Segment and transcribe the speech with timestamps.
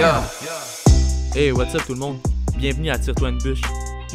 [0.00, 0.24] Yeah!
[1.34, 2.16] Hey, what's up tout le monde?
[2.56, 3.60] Bienvenue à Tire-toi une bûche.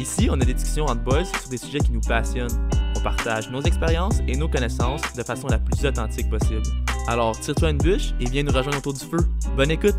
[0.00, 2.68] Ici, on a des discussions entre boys sur des sujets qui nous passionnent.
[2.96, 6.64] On partage nos expériences et nos connaissances de façon la plus authentique possible.
[7.06, 9.18] Alors, tire-toi une bûche et viens nous rejoindre autour du feu.
[9.54, 9.94] Bonne écoute!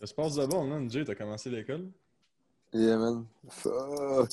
[0.00, 0.90] Ça se passe de bon, man.
[0.90, 1.86] Jay, t'as commencé l'école?
[2.72, 3.26] Yeah, man.
[3.48, 4.32] Fuck.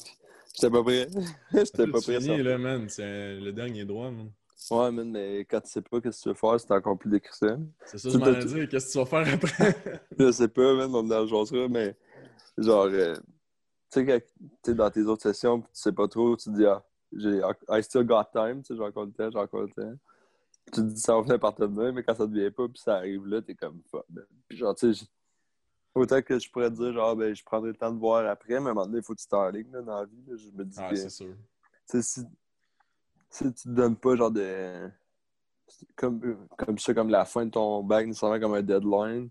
[0.56, 1.08] J'étais pas prêt.
[1.54, 2.20] J'étais pas prêt.
[2.20, 2.90] fini, là, man.
[2.90, 4.32] C'est le dernier droit, man.
[4.70, 7.10] Ouais, man, mais quand tu sais pas qu'est-ce que tu veux faire, c'est encore plus
[7.10, 7.60] décrissant.
[7.86, 8.68] C'est ça je m'en ai dit.
[8.68, 10.02] Qu'est-ce que tu vas faire après?
[10.20, 11.96] je sais pas, man, on est dans le genre ça, mais
[12.58, 13.22] genre, euh, tu
[13.90, 14.20] sais, quand
[14.64, 17.42] tu es dans tes autres sessions, tu sais pas trop, tu te dis, ah, j'ai,
[17.70, 19.98] I still got time, tu sais, j'ai encore le temps, j'ai encore le temps.
[20.68, 22.68] tu te dis, ça va venir par te venir, mais quand ça te vient pas,
[22.68, 24.26] puis ça arrive là, t'es comme, fuck, man.
[24.48, 25.06] Puis genre, tu sais,
[25.96, 28.68] autant que je pourrais dire, genre, ben, je prendrai le temps de voir après, mais
[28.68, 30.64] à un moment donné, il faut que tu t'enlignes dans la vie, là, je me
[30.64, 31.34] dis ah, que, c'est sûr.
[31.86, 32.22] Si,
[33.32, 34.90] si tu te donnes pas genre de.
[35.96, 39.30] Comme, comme ça, comme la fin de ton bac, nécessairement comme un deadline,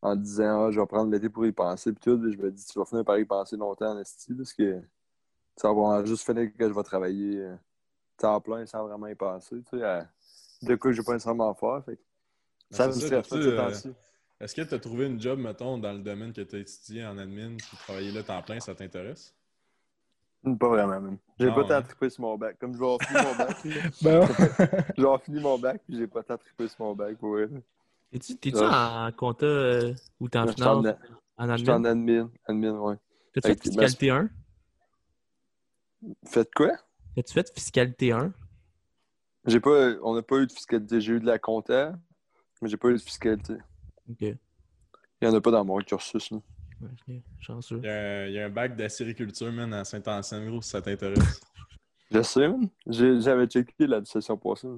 [0.00, 2.64] en disant ah, je vais prendre l'été pour y penser, puis tout, je me dis
[2.64, 4.80] tu vas finir par y penser longtemps en esti, parce que
[5.56, 7.56] ça va juste finir que je vais travailler euh,
[8.16, 10.08] temps plein sans vraiment y penser, tu sais, à,
[10.62, 11.84] de quoi je vais pas nécessairement faire.
[11.84, 11.98] Fait.
[12.70, 13.70] Ça me stresse pas, euh,
[14.40, 17.04] Est-ce que tu as trouvé une job, mettons, dans le domaine que tu as étudié
[17.04, 19.34] en admin, puis travailler là temps plein, ça t'intéresse?
[20.42, 21.18] Pas vraiment, même.
[21.38, 22.58] J'ai ah, pas tant trippé sur mon bac.
[22.58, 23.56] Comme je vais avoir fini mon bac.
[24.02, 24.26] ben
[24.96, 27.38] je vais avoir fini mon bac, puis j'ai pas tant trippé sur mon bac pour
[27.38, 27.62] elle.
[28.10, 30.86] T'es-tu en compta euh, ou t'es en finance?
[31.36, 31.56] En, admin?
[31.56, 32.30] Je suis en admin?
[32.46, 32.96] Admin, ouais.
[33.32, 34.30] T'as-tu fait fiscalité 1?
[36.26, 36.72] Fait quoi?
[37.14, 38.32] T'as-tu fait fiscalité 1?
[39.46, 39.94] J'ai pas.
[40.02, 41.00] On n'a pas eu de fiscalité.
[41.00, 41.98] J'ai eu de la compta,
[42.60, 43.54] mais j'ai pas eu de fiscalité.
[44.08, 44.22] OK.
[44.22, 44.38] Il
[45.22, 46.38] y en a pas dans mon cursus, là.
[47.40, 47.80] Chanceux.
[47.82, 50.80] Il y, a, il y a un bac d'acériculture, man, à Saint-Anselme, gros, si ça
[50.80, 51.40] t'intéresse.
[52.10, 52.68] Je sais, man.
[52.86, 54.68] J'avais checké la session passée.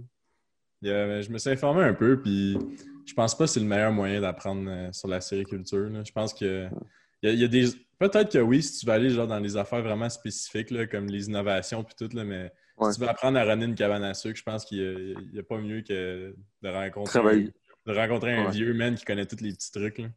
[0.83, 2.59] je me suis informé un peu, puis
[3.07, 5.89] je pense pas que c'est le meilleur moyen d'apprendre euh, sur la sériculture.
[6.05, 6.69] Je pense que
[7.23, 7.69] il y, a, des.
[7.99, 11.07] Peut-être que oui, si tu veux aller genre, dans des affaires vraiment spécifiques, là, comme
[11.07, 12.53] les innovations puis tout, là, mais
[12.91, 15.43] si tu veux apprendre à runner une cabane à sucre, je pense qu'il n'y a,
[15.45, 17.53] pas mieux que de rencontrer,
[17.87, 19.99] de rencontrer un vieux man qui connaît tous les petits trucs.
[19.99, 20.09] Là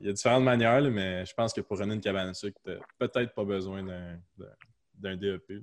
[0.00, 2.60] il y a différentes manières, mais je pense que pour runner une cabane à sucre,
[2.64, 5.62] tu peut-être pas besoin d'un DEP.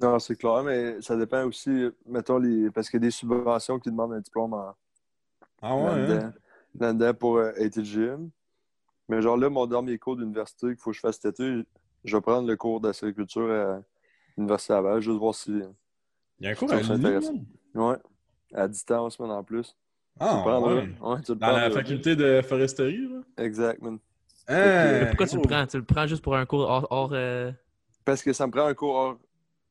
[0.00, 2.70] Non, c'est clair, mais ça dépend aussi, mettons, les...
[2.70, 4.74] parce qu'il y a des subventions qui demandent un diplôme en...
[5.62, 6.30] ah ouais,
[6.80, 7.14] hein?
[7.14, 8.30] pour euh, être gym.
[9.08, 11.62] Mais genre là, mon dernier cours d'université qu'il faut que je fasse cet été,
[12.04, 13.82] je vais prendre le cours d'agriculture à
[14.36, 15.62] l'Université Laval, juste voir si.
[16.40, 17.40] Il y a un cours à l'Université?
[17.74, 17.94] Oui,
[18.52, 19.76] à distance, même en plus.
[20.18, 20.88] Ah, ouais.
[21.28, 23.44] Dans la faculté de foresterie, là?
[23.44, 23.98] Exact, man.
[24.48, 25.06] Hein?
[25.08, 25.66] pourquoi tu le prends?
[25.66, 27.10] Tu le prends juste pour un cours hors...
[27.12, 27.52] Euh,
[28.04, 29.18] Parce que ça me prend un cours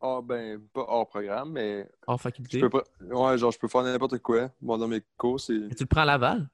[0.01, 0.23] hors...
[0.23, 1.89] ben, pas hors programme, mais...
[2.05, 2.59] Hors faculté?
[2.59, 2.84] Je peux pas...
[3.01, 4.50] Ouais, genre, je peux faire n'importe quoi.
[4.61, 5.53] Bon, dans mes cours, c'est...
[5.53, 6.47] tu le prends à Laval?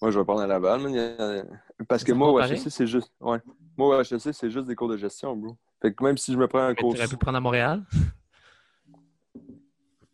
[0.00, 1.60] Moi, je vais prendre à Laval, man.
[1.88, 3.12] Parce que moi, au HEC, c'est juste...
[3.20, 3.38] Ouais.
[3.76, 5.56] Moi, au HEC, c'est juste des cours de gestion, bro.
[5.80, 6.92] Fait que même si je me prends un cours...
[6.92, 7.82] Tu aurais pu le prendre à Montréal?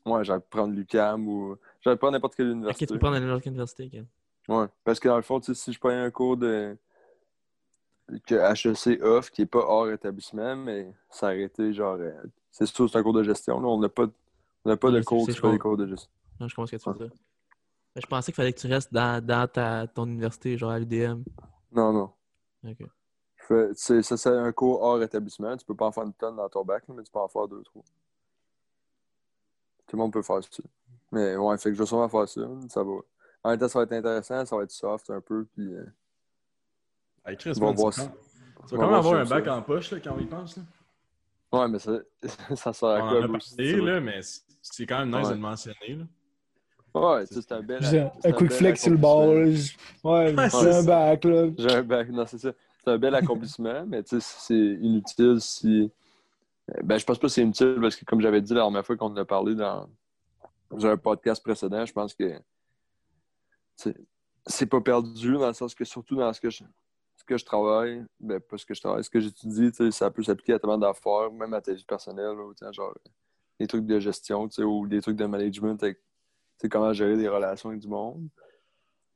[0.06, 1.56] Ouais, j'aurais pu prendre l'UQAM ou...
[1.80, 2.84] J'aurais pas n'importe quelle université.
[2.84, 4.04] Ok, tu peux prendre n'importe quelle université.
[4.48, 6.76] Ouais, parce que dans le fond, si je prends un cours de
[8.26, 11.96] que HEC offre, qui n'est pas hors établissement, mais ça a été genre.
[12.00, 12.12] Euh,
[12.50, 13.60] c'est sûr, c'est un cours de gestion.
[13.60, 13.68] Là.
[13.68, 14.06] On n'a pas,
[14.64, 16.10] on pas de cours qui fait des cours de gestion.
[16.40, 17.10] Non, je pense que tu veux dire.
[17.96, 21.22] Je pensais qu'il fallait que tu restes dans, dans ta, ton université, genre à l'UDM.
[21.72, 22.12] Non, non.
[22.64, 23.74] Ok.
[23.74, 25.56] ça, c'est un cours hors établissement.
[25.56, 27.48] Tu peux pas en faire une tonne dans ton bac, mais tu peux en faire
[27.48, 27.82] deux, trois.
[29.86, 30.62] Tout le monde peut faire ça.
[31.12, 32.40] Mais ouais, fait que je vais sûrement faire ça.
[32.68, 32.92] Ça va.
[33.42, 35.46] En même temps, ça va être intéressant, ça va être soft un peu.
[35.54, 35.84] Puis, euh...
[37.26, 38.10] hey Chris, bon, ça.
[38.68, 40.56] Tu vas quand même avoir un bac en poche là, quand on y pense.
[40.56, 40.62] Là.
[41.52, 41.92] Ouais, mais ça,
[42.56, 43.20] ça sert à quoi?
[43.20, 44.20] On a là, mais
[44.60, 45.88] c'est quand même nice de le mentionner.
[45.88, 46.04] Là.
[46.94, 48.12] Ouais, c'est un bel.
[48.24, 49.28] Un coup de flex sur le bord.
[49.28, 49.54] Ouais,
[50.04, 51.24] j'ai un bac.
[51.24, 51.48] là.
[51.58, 52.52] J'ai un bac, non, c'est ça.
[52.84, 55.90] C'est un bel accomplissement, mais tu sais, c'est inutile si.
[56.84, 58.96] Ben, je pense pas que c'est inutile parce que, comme j'avais dit la dernière fois
[58.96, 59.88] qu'on en a parlé dans,
[60.70, 62.40] un podcast précédent, je pense que
[64.46, 66.64] c'est pas perdu dans le sens que surtout dans ce que je,
[67.16, 70.22] ce que je travaille, ben pas ce que je travaille, ce que j'étudie, ça peut
[70.22, 72.36] s'appliquer à tellement d'affaires, même à ta vie personnelle,
[72.72, 72.94] genre
[73.58, 75.84] des trucs de gestion ou des trucs de management,
[76.58, 78.28] c'est comment gérer des relations avec du monde.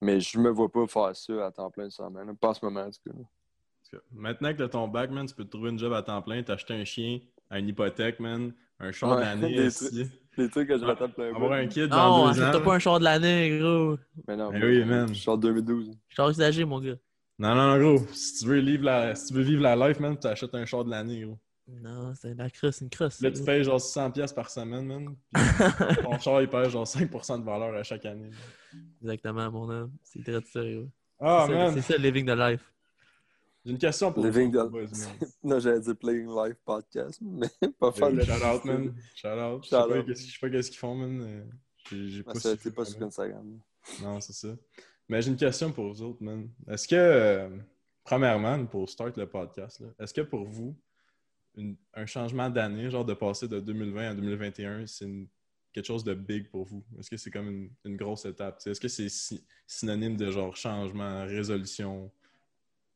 [0.00, 2.82] Mais je me vois pas faire ça à temps plein semaine, pas en ce moment
[2.82, 3.98] en tout cas.
[4.10, 6.22] Maintenant que tu as ton bac, man, tu peux te trouver une job à temps
[6.22, 7.20] plein, t'acheter un chien
[7.58, 9.68] une hypothèque, man, un char de l'année.
[10.38, 12.50] Les trucs que je m'attends plein Avoir un kid dans non, deux ans.
[12.52, 13.98] t'as pas un char de l'année, gros.
[14.26, 15.12] Mais non, mais oui, man.
[15.12, 15.90] Je de 2012.
[16.08, 16.96] Char usagé, mon gars.
[17.38, 18.06] Non, non, gros.
[18.12, 20.64] Si tu veux vivre la, si tu veux vivre la life, man, tu achètes un
[20.64, 21.38] char de l'année, gros.
[21.68, 23.20] Non, c'est la crosse, une crosse.
[23.20, 25.16] Là, tu payes genre 600$ piastres par semaine, man.
[25.32, 25.42] Puis
[26.02, 28.30] ton char, il perd genre 5% de valeur à chaque année.
[29.00, 29.92] Exactement, mon homme.
[30.02, 30.88] C'est très sérieux.
[31.20, 31.74] Ah, c'est ça, man!
[31.74, 32.71] c'est ça, living the life.
[33.64, 34.86] J'ai une question pour Living vous.
[34.86, 35.26] the-.
[35.44, 37.46] Non, j'allais dire Playing Live Podcast, mais
[37.78, 38.94] pas faire Shout out, man.
[39.14, 39.64] Shout out.
[39.64, 41.46] Je sais pas je sais pas qu'est-ce qu'ils font, man.
[41.90, 43.58] J'ai pas ça, pas sur Instagram.
[44.02, 44.48] Non, c'est ça.
[45.08, 46.48] Mais j'ai une question pour vous autres, man.
[46.68, 47.48] Est-ce que, euh,
[48.04, 50.74] premièrement, pour start le podcast, est-ce que pour vous,
[51.56, 55.08] une- un changement d'année, genre de passer de 2020 à 2021, c'est
[55.72, 56.82] quelque chose de big pour vous?
[56.98, 58.60] Est-ce que c'est comme une, une grosse étape?
[58.64, 62.10] Est-ce que c'est sy- synonyme de genre changement, résolution?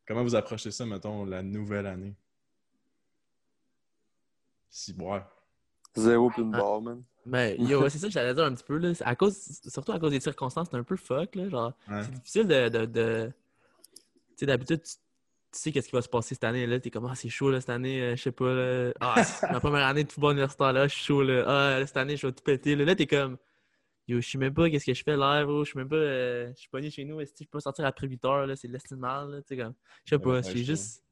[0.06, 2.14] Comment vous approchez ça, mettons, la nouvelle année?
[4.70, 5.22] Si, ouais.
[5.96, 6.58] Zéro puis une Ah.
[6.58, 7.02] barre, man.
[7.24, 8.76] Mais yo, c'est ça que j'allais dire un petit peu.
[8.78, 8.92] Là.
[9.00, 9.36] À cause,
[9.68, 11.34] surtout à cause des circonstances, c'est un peu fuck.
[11.34, 11.48] Là.
[11.48, 12.02] Genre, Ouais.
[12.04, 12.68] c'est difficile de.
[12.68, 13.32] de, de-
[14.36, 14.90] Tu sais, d'habitude, tu,
[15.50, 16.66] sais qu'est-ce qui va se passer cette année.
[16.66, 18.52] là T'es comme, ah, c'est chaud là, cette année, euh, je sais pas.
[18.52, 18.92] Là.
[19.00, 21.22] Ah, c'est ma première année de football universitaire, là, je suis chaud.
[21.22, 21.44] Là.
[21.80, 22.76] Ah, cette année, je vais tout péter.
[22.76, 23.38] Là, là t'es comme,
[24.08, 25.46] yo, je sais même pas qu'est-ce que je fais live.
[25.48, 27.20] oh, Je sais même pas, euh, je suis pogné chez nous.
[27.20, 28.46] Est-ce que je peux sortir après 8 heures?
[28.46, 29.30] là, C'est de l'estime mal.
[29.30, 29.74] là, Tu sais, comme,
[30.04, 30.30] je sais pas.
[30.30, 31.02] ouais, c'est juste.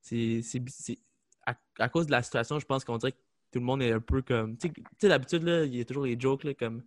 [0.00, 0.40] C'est.
[0.42, 0.98] c'est- c'est-
[1.46, 3.18] À, à cause de la situation, je pense qu'on dirait que
[3.52, 4.56] tout le monde est un peu comme.
[4.56, 6.82] Tu sais- tu sais, d'habitude, là, il y a toujours les jokes, là, comme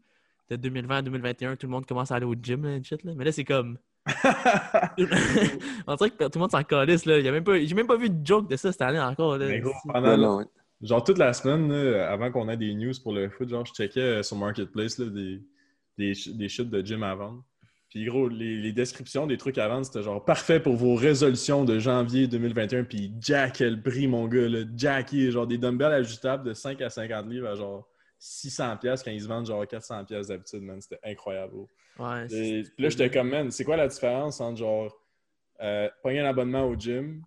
[0.49, 3.13] de 2020 à 2021, tout le monde commence à aller au gym, là, shit, là.
[3.15, 3.77] Mais là, c'est comme.
[5.87, 7.19] On dirait que tout le monde s'en calisse, là.
[7.19, 7.59] Il y a même pas...
[7.59, 9.47] J'ai même pas vu de joke de ça cette année encore, là.
[9.47, 10.43] Mais gros, pendant.
[10.81, 13.73] Genre toute la semaine, là, avant qu'on ait des news pour le foot, genre je
[13.73, 15.41] checkais euh, sur Marketplace là, des,
[15.97, 17.43] des, des shit de gym à vendre.
[17.89, 21.63] Puis gros, les, les descriptions des trucs à vendre, c'était genre parfait pour vos résolutions
[21.63, 22.83] de janvier 2021.
[22.83, 24.65] Puis Jack, quel prix, mon gars, là.
[24.75, 27.87] Jackie, genre des dumbbells ajustables de 5 à 50 livres à genre
[28.19, 30.81] 600$ piastres quand ils se vendent genre 400$ piastres d'habitude, man.
[30.81, 31.53] C'était incroyable.
[31.97, 34.93] Ouais, Et puis là, j'étais comme, man, c'est quoi la différence entre genre
[35.61, 37.23] euh, pogner un abonnement au gym,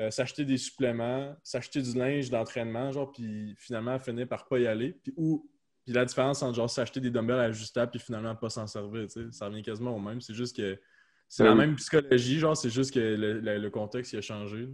[0.00, 4.66] euh, s'acheter des suppléments, s'acheter du linge d'entraînement, genre, puis finalement finir par pas y
[4.66, 5.46] aller, puis ou
[5.84, 9.24] puis la différence entre genre s'acheter des dumbbells ajustables puis finalement pas s'en servir, tu
[9.24, 10.20] sais, ça revient quasiment au même.
[10.20, 10.78] C'est juste que
[11.28, 11.58] c'est la Oui.
[11.58, 14.68] même psychologie, genre, c'est juste que le, le- le contexte il a changé.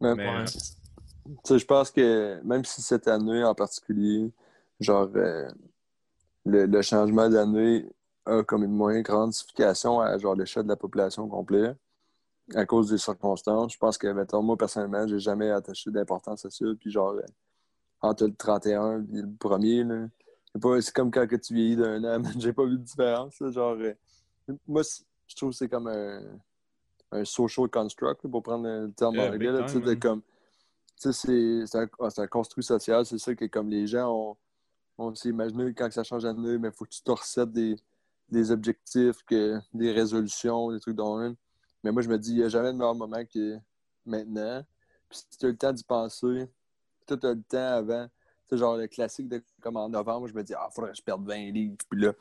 [0.00, 0.44] Mais, Mais Ouais.
[0.44, 4.32] tu sais, je pense que même si cette année en particulier,
[4.80, 5.48] genre, euh,
[6.46, 7.86] le, le changement d'année
[8.24, 11.76] a comme une moins grande signification à genre l'échelle de la population complète
[12.54, 13.74] à cause des circonstances.
[13.74, 16.64] Je pense que, mettons, moi, personnellement, j'ai jamais attaché d'importance à ça.
[16.80, 17.22] Puis, genre, euh,
[18.00, 20.08] entre le 31 et le premier, là,
[20.52, 23.38] c'est pas- c'est comme quand que tu vieillis d'un an, j'ai pas vu de différence.
[23.40, 23.94] là, genre, euh,
[24.66, 24.82] moi,
[25.26, 26.22] je trouve que c'est comme un,
[27.12, 29.52] un social construct, là, pour prendre le terme Yeah, anglais.
[29.52, 30.22] là, time, comme,
[30.96, 33.06] c'est un, construit social.
[33.06, 34.36] C'est ça que comme les gens ont,
[34.98, 37.76] on s'est imaginé quand ça change d'année, mais il faut que tu te recettes des,
[38.28, 41.34] des objectifs, que, des résolutions, des trucs dans un.
[41.82, 43.56] Mais moi, je me dis, il n'y a jamais de meilleur moment que
[44.04, 44.62] maintenant.
[45.08, 46.48] Puis si tu as le temps d'y penser,
[47.14, 48.08] as le temps avant.
[48.48, 51.02] C'est genre le classique de comme en novembre, je me dis, ah, faudrait que je
[51.02, 51.76] perde 20 livres.
[51.88, 52.12] Puis là,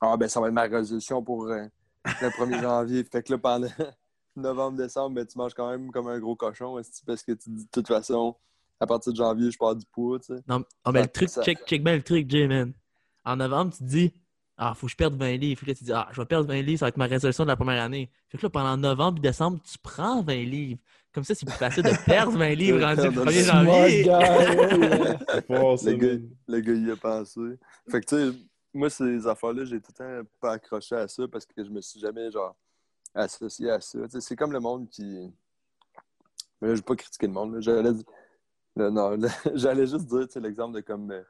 [0.00, 1.64] ah, ben ça va être ma résolution pour euh,
[2.04, 3.04] le 1er janvier.
[3.04, 3.68] Fait que là, pendant
[4.36, 7.50] novembre, décembre, ben, tu manges quand même comme un gros cochon, esti, parce que tu
[7.50, 8.36] dis, de toute façon,
[8.80, 10.42] à partir de janvier, je pars du poids, tu sais.
[10.46, 12.72] Non, ah, mais Ça- le truc, ça- check, check bien le truc, Jay, man.
[13.24, 14.12] En novembre, tu te dis,
[14.56, 15.58] ah, faut que je perde 20 livres.
[15.58, 17.44] Puis là, tu dis, ah, je vais perdre 20 livres, ça va être ma résolution
[17.44, 18.10] de la première année.
[18.28, 20.80] Fait que là, pendant novembre et décembre, tu prends 20 livres.
[21.18, 23.64] Comme ça, c'est plus facile de perdre 20 livres rendu le perdre 1er le- Smart
[23.64, 24.04] janvier.
[25.90, 27.40] Le gars, le gars y a pensé.
[27.90, 28.38] Fait que, tu sais,
[28.72, 31.80] moi, ces affaires-là, j'ai tout le temps pas accroché à ça parce que je me
[31.80, 32.54] suis jamais, genre,
[33.14, 33.98] associé à ça.
[34.20, 35.02] C'est comme le monde qui.
[36.60, 37.54] Mais là, je vais pas critiquer le monde.
[37.54, 37.60] là.
[37.60, 37.90] J'allais
[38.76, 41.10] non, là, j'allais juste dire, tu sais, l'exemple de comme.
[41.10, 41.22] euh,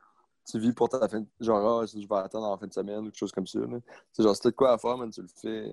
[0.50, 1.26] tu vis pour ta fin de...
[1.40, 3.58] Genre, ah, je vais attendre en fin de semaine ou quelque chose comme ça.
[3.60, 3.78] là.
[4.12, 5.72] C'est genre, si t'as de quoi à faire, man, tu le fais.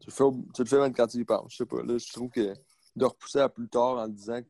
[0.00, 1.52] Tu le fais, au- tu le fais même quand tu y penses.
[1.52, 1.82] Je sais pas.
[1.82, 2.52] Là, je trouve que
[2.96, 4.40] de repousser à plus tard en disant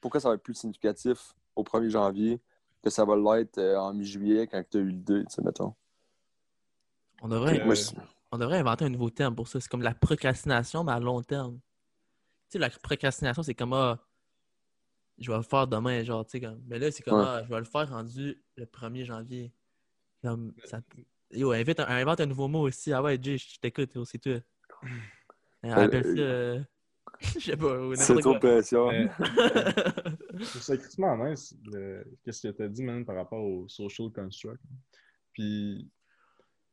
[0.00, 2.40] pourquoi ça va être plus significatif au 1er janvier
[2.82, 5.74] que ça va l'être euh, en mi-juillet quand tu as eu l'idée, tu sais, mettons.
[7.20, 7.74] On devrait, Euh,
[8.32, 9.60] on devrait inventer un nouveau terme pour ça.
[9.60, 11.60] C'est comme la procrastination, mais à long terme.
[12.48, 14.04] Tu sais, la procrastination, c'est comme, ah,
[15.18, 16.60] je vais le faire demain, genre, tu sais, comme.
[16.66, 17.24] Mais là, c'est comme, Ouais.
[17.24, 19.52] ah, je vais le faire rendu le 1er janvier.
[20.22, 20.80] Comme, ça...
[21.30, 22.92] Yo, invite un- invente un nouveau mot aussi.
[22.92, 24.40] Ah ouais, Jay, je t'écoute, c'est toi.
[25.62, 26.60] Appelle ça, euh,
[27.20, 28.88] je sais pas, ou c'est trop pression.
[30.42, 34.62] Ça crissement nice, le- qu'est-ce que tu as dit, man, par rapport au social construct.
[35.32, 35.88] Puis,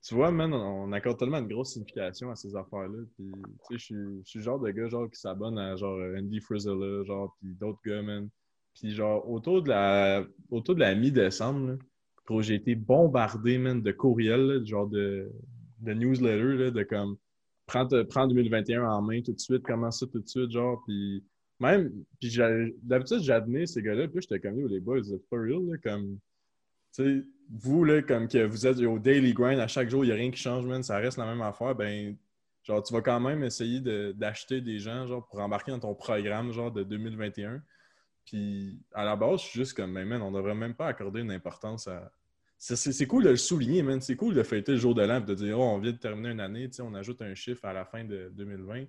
[0.01, 3.00] tu vois, man, on accorde tellement une grosse signification à ces affaires-là.
[3.15, 6.39] Puis, tu sais, je suis- le genre de gars, genre, qui s'abonne à, genre, Andy
[6.39, 8.29] Frizella, genre, puis d'autres gars, man.
[8.74, 11.77] Puis, genre, autour de la, autour de la mi-décembre,
[12.41, 15.31] j'ai été bombardé, man, de courriels, là, genre de,
[15.79, 17.17] de newsletters, là, de comme,
[17.69, 20.81] prends, te- prends 2021 en main tout de suite, commence ça tout de suite, genre,
[20.85, 21.23] puis
[21.59, 22.35] même, puis
[22.81, 26.17] d'habitude, j'admets ces gars-là, puis j'étais comme, les boys, vous êtes pas real, là, comme,
[26.93, 30.07] tu sais, vous, là, comme que vous êtes au daily grind, à chaque jour, il
[30.07, 32.15] n'y a rien qui change, man, ça reste la même affaire, ben,
[32.63, 33.79] genre, tu vas quand même essayer
[34.13, 37.61] d'acheter des gens, genre, pour embarquer dans ton programme, genre, de 2021.
[38.25, 41.21] Puis, à la base, je suis juste comme, ben, man, on devrait même pas accorder
[41.21, 42.11] une importance à.
[42.59, 44.01] C'est- cool de le souligner, man.
[44.01, 46.31] C'est cool de fêter le jour de l'an de dire, oh, on vient de terminer
[46.31, 48.85] une année, on ajoute un chiffre à la fin de 2020.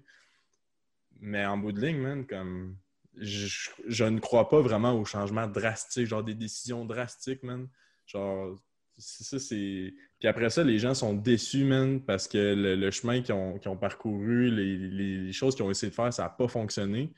[1.20, 2.76] Mais en bout de ligne, man, comme
[3.16, 7.68] je, ne crois pas vraiment aux changements drastiques, genre des décisions drastiques, man.
[8.06, 8.58] Genre,
[8.98, 9.94] ça, c'est.
[10.18, 14.50] Puis après ça, les gens sont déçus, man, parce que le, chemin qu'ils ont, parcouru,
[14.50, 17.12] les, les choses qu'ils ont essayé de faire, ça n'a pas fonctionné.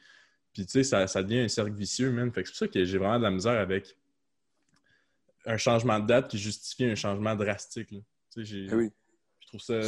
[0.53, 2.31] Puis tu sais, ça, ça devient un cercle vicieux, man.
[2.31, 3.97] Fait que c'est pour ça que j'ai vraiment de la misère avec
[5.47, 7.91] un changement de date qui justifie un changement drastique.
[7.91, 7.99] là.
[8.33, 8.67] Tu sais, j'ai.
[8.71, 8.91] Eh oui.
[9.41, 9.83] Je trouve ça.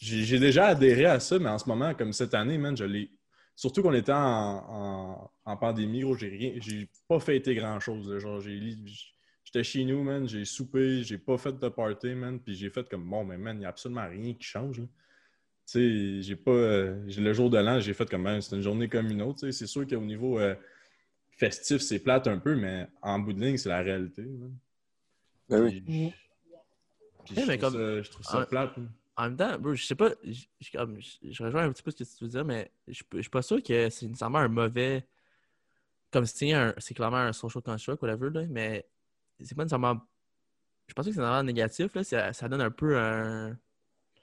[0.00, 2.84] J'ai j'ai déjà adhéré à ça, mais en ce moment, comme cette année, man, je
[2.84, 3.10] l'ai.
[3.54, 6.52] Surtout qu'on était en, en- en pandémie, gros, j'ai rien.
[6.60, 8.10] J'ai pas fêté grand-chose.
[8.10, 8.18] là.
[8.18, 8.60] Genre, j'ai
[9.44, 12.88] J'étais chez nous, man, j'ai soupé, j'ai pas fait de party, man, puis j'ai fait
[12.88, 14.78] comme bon, mais man, il n'y a absolument rien qui change.
[14.80, 14.86] là.
[15.66, 16.50] Tu sais, j'ai pas.
[16.52, 19.40] euh, le jour de l'an, j'ai fait comme man, c'est une journée comme une autre.
[19.40, 19.52] tu sais.
[19.52, 20.54] C'est sûr qu'au niveau euh,
[21.36, 24.22] festif, c'est plate un peu, mais en bout de ligne, c'est la réalité.
[24.22, 24.54] man.
[25.52, 25.82] Ben oui.
[25.88, 26.12] Eh,
[27.28, 28.76] je, mais trouve comme- ça, je trouve ça Ah, plate.
[28.76, 28.90] man.
[29.16, 31.82] En même temps, bro, je sais pas, je, je- comme, je- je rejoins un petit
[31.82, 34.38] peu ce que tu veux dire, mais je, je suis pas sûr que c'est nécessairement
[34.38, 35.06] un mauvais.
[36.10, 38.86] Comme si c'est un- c'est clairement un social construct, whatever, là, mais
[39.40, 40.00] c'est pas nécessairement.
[40.86, 43.56] Je pense pas que c'est nécessairement négatif, là, ça, ça donne un peu un.
[44.14, 44.20] Tu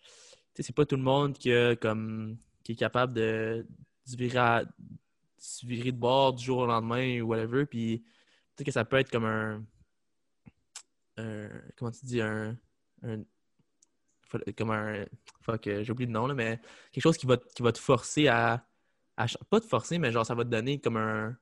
[0.55, 3.65] sais, c'est pas tout le monde qui, a comme, qui est capable de,
[4.05, 4.71] de, se virer à- de
[5.37, 8.03] se virer de bord du jour au lendemain ou whatever, puis
[8.55, 9.63] peut-être que ça peut être comme un.
[11.77, 12.57] Comment tu dis, un.
[14.57, 15.05] comme un.
[15.41, 16.59] Fuck, euh, j'ai oublié le nom, là, mais
[16.91, 18.65] quelque chose qui va, qui va te forcer à,
[19.49, 21.35] Pas te forcer, mais genre ça va te donner comme un.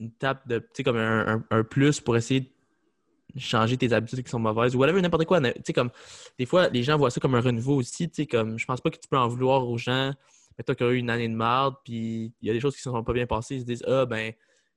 [0.00, 0.58] Une tape de.
[0.58, 2.40] Tu sais, comme un, un- un plus pour essayer
[3.34, 5.40] de changer tes habitudes qui sont mauvaises ou whatever, n'importe quoi.
[5.40, 5.90] Tu sais, comme.
[6.38, 8.08] Des fois, les gens voient ça comme un renouveau aussi.
[8.08, 8.58] Tu sais, comme.
[8.58, 10.12] Je pense pas que tu peux en vouloir aux gens.
[10.56, 12.76] Mais toi qui as eu une année de marde, puis il y a des choses
[12.76, 14.32] qui ne sont pas bien passées, ils se disent Ah, ben,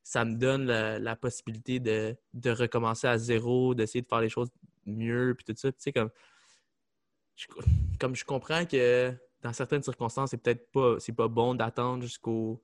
[0.08, 4.50] ça me donne la, possibilité de, recommencer à zéro, d'essayer de faire les choses
[4.86, 5.70] mieux, puis tout ça.
[8.00, 12.64] Comme je, comprends que dans certaines circonstances, c'est peut-être pas, bon d'attendre jusqu'au.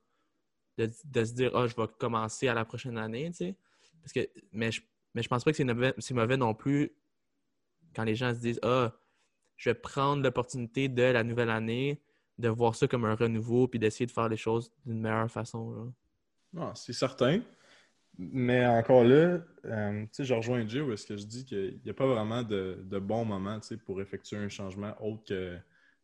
[0.77, 3.57] De, de se dire, ah, je vais commencer à la prochaine année, tu sais.
[4.01, 4.21] Parce que,
[4.53, 4.81] mais, je,
[5.13, 6.95] mais pense pas que c'est mauvais, mauvais non plus
[7.93, 8.93] quand les gens se disent, ah,
[9.57, 12.01] je vais prendre l'opportunité de la nouvelle année,
[12.37, 15.93] de voir ça comme un renouveau, puis d'essayer de faire les choses d'une meilleure façon.
[16.53, 17.41] Non, c'est certain.
[18.17, 21.93] Mais encore là, euh, je rejoins Jay où est-ce que je dis qu'il n'y a
[21.95, 25.57] pas vraiment de, de bon moment pour effectuer un changement autre que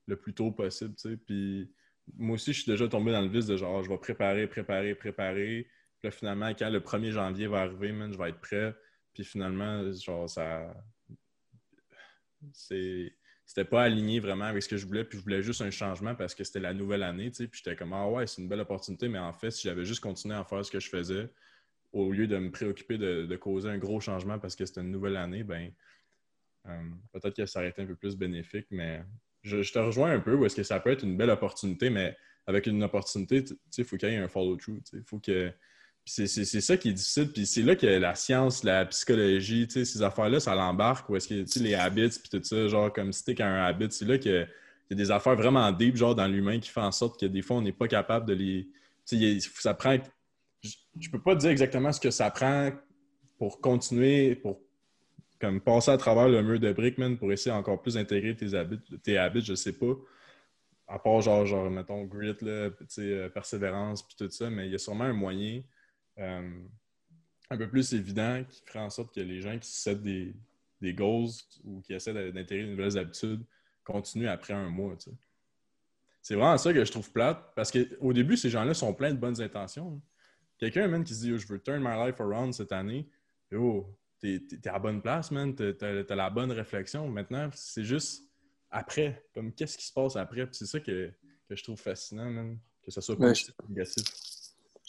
[0.08, 0.96] le plus tôt possible.
[0.96, 1.18] tu sais.
[1.18, 1.72] Puis
[2.18, 4.96] moi aussi, je suis déjà tombé dans le vice de genre, je vais préparer, préparer,
[4.96, 5.68] préparer.
[6.00, 8.74] Puis là, finalement, quand le 1er janvier va arriver, man, je vais être prêt.
[9.14, 10.74] Puis finalement, genre, ça.
[12.54, 13.14] C'est.
[13.50, 16.14] C'était pas aligné vraiment avec ce que je voulais, puis je voulais juste un changement
[16.14, 17.48] parce que c'était la nouvelle année, tu sais.
[17.48, 20.02] Puis j'étais comme, ah ouais, c'est une belle opportunité, mais en fait, si j'avais juste
[20.02, 21.28] continué à faire ce que je faisais,
[21.92, 25.18] au lieu de me préoccuper de, causer un gros changement parce que c'était une nouvelle
[25.18, 25.72] année, ben
[26.68, 29.04] euh, peut-être que ça aurait été un peu plus bénéfique, mais
[29.42, 31.90] je, je te rejoins un peu où est-ce que ça peut être une belle opportunité,
[31.90, 32.16] mais
[32.46, 33.44] avec une opportunité,
[33.80, 34.80] il faut qu'il y ait un follow-through.
[34.94, 35.52] Il faut que.
[36.10, 37.32] C'est- ça qui est difficile.
[37.32, 41.08] Puis c'est là que la science, la psychologie, ces affaires-là, ça l'embarque.
[41.10, 44.06] Ou est-ce que les habits, puis tout ça, genre comme si t'es un habit, c'est
[44.06, 44.48] là que
[44.90, 47.28] il y a des affaires vraiment deep, genre dans l'humain, qui font en sorte que
[47.28, 48.68] des fois, on n'est pas capable de les.
[49.06, 49.98] Tu sais, ça prend.
[50.64, 52.72] Je, peux pas dire exactement ce que ça prend
[53.38, 54.60] pour continuer, pour
[55.40, 58.56] comme passer à travers le mur de briques, man, pour essayer encore plus d'intégrer tes
[58.56, 59.94] habits, tes habits, je sais pas.
[60.88, 64.76] À part genre, genre mettons, grit, là, euh, persévérance, puis tout ça, mais il y
[64.76, 65.62] a sûrement un moyen
[66.20, 66.62] euh,
[67.50, 70.36] un peu plus évident qui ferait en sorte que les gens qui se settent des,
[70.82, 71.30] des goals
[71.64, 73.44] ou qui essaient d'intégrer de nouvelles habitudes
[73.84, 75.18] continuent après un mois, tu sais.
[76.22, 79.18] C'est vraiment ça que je trouve plate, parce qu'au début, ces gens-là sont pleins de
[79.18, 80.02] bonnes intentions.
[80.58, 83.10] Quelqu'un, man, qui se dit, Yo, je veux turn my life around cette année,
[83.50, 87.08] yo, t'es t'es à la bonne place, man, t'as t'as la bonne réflexion.
[87.08, 88.24] Maintenant, c'est juste
[88.70, 91.12] après, comme qu'est-ce qui se passe après, c'est ça que,
[91.48, 94.04] que je trouve fascinant, man, que ce soit Mais positif ou négatif.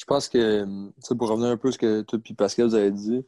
[0.01, 2.69] Je pense que, tu sais, pour revenir un peu à ce que toi et Pascal
[2.69, 3.23] vous avez dit,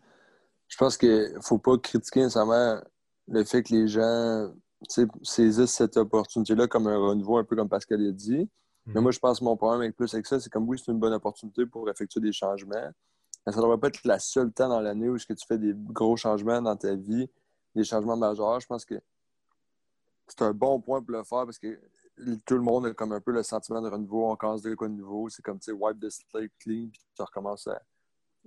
[0.68, 2.80] je pense qu'il ne faut pas critiquer nécessairement
[3.28, 4.50] le fait que les gens
[4.88, 8.48] tu sais, saisissent cette opportunité-là comme un renouveau, un peu comme Pascal a dit.
[8.86, 9.02] Mais Mhm.
[9.02, 10.98] moi, je pense que mon problème avec plus avec ça, c'est comme oui, c'est une
[10.98, 12.90] bonne opportunité pour effectuer des changements.
[13.46, 15.46] Mais ça ne devrait pas être la seule temps dans l'année où est-ce que tu
[15.46, 17.28] fais des gros changements dans ta vie,
[17.74, 18.60] des changements majeurs.
[18.60, 18.94] Je pense que
[20.26, 21.78] c'est un bon point pour le faire parce que
[22.44, 24.88] tout le monde a comme un peu le sentiment de renouveau, on commence de de
[24.88, 25.28] nouveau.
[25.28, 27.80] C'est comme, tu sais, wipe the slate clean, puis tu recommences à,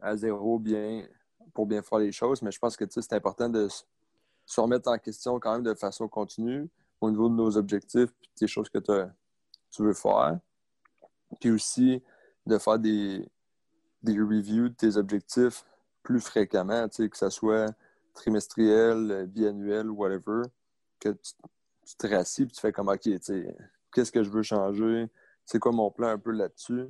[0.02, 1.08] à zéro bien
[1.54, 2.42] pour bien faire les choses.
[2.42, 3.68] Mais je pense que, tu sais, c'est important de
[4.46, 6.70] se remettre en question quand même de façon continue
[7.02, 10.40] au niveau de nos objectifs, puis des choses que tu veux faire.
[11.40, 12.02] Puis aussi
[12.46, 13.28] de faire des,
[14.04, 15.66] des reviews de tes objectifs
[16.04, 17.74] plus fréquemment, que ce soit
[18.14, 20.44] trimestriel, biannuel, whatever,
[21.00, 21.10] tu,
[21.96, 25.08] te rassis et tu fais comme OK, qu'est-ce que je veux changer?
[25.46, 26.88] C'est quoi mon plan un peu là-dessus?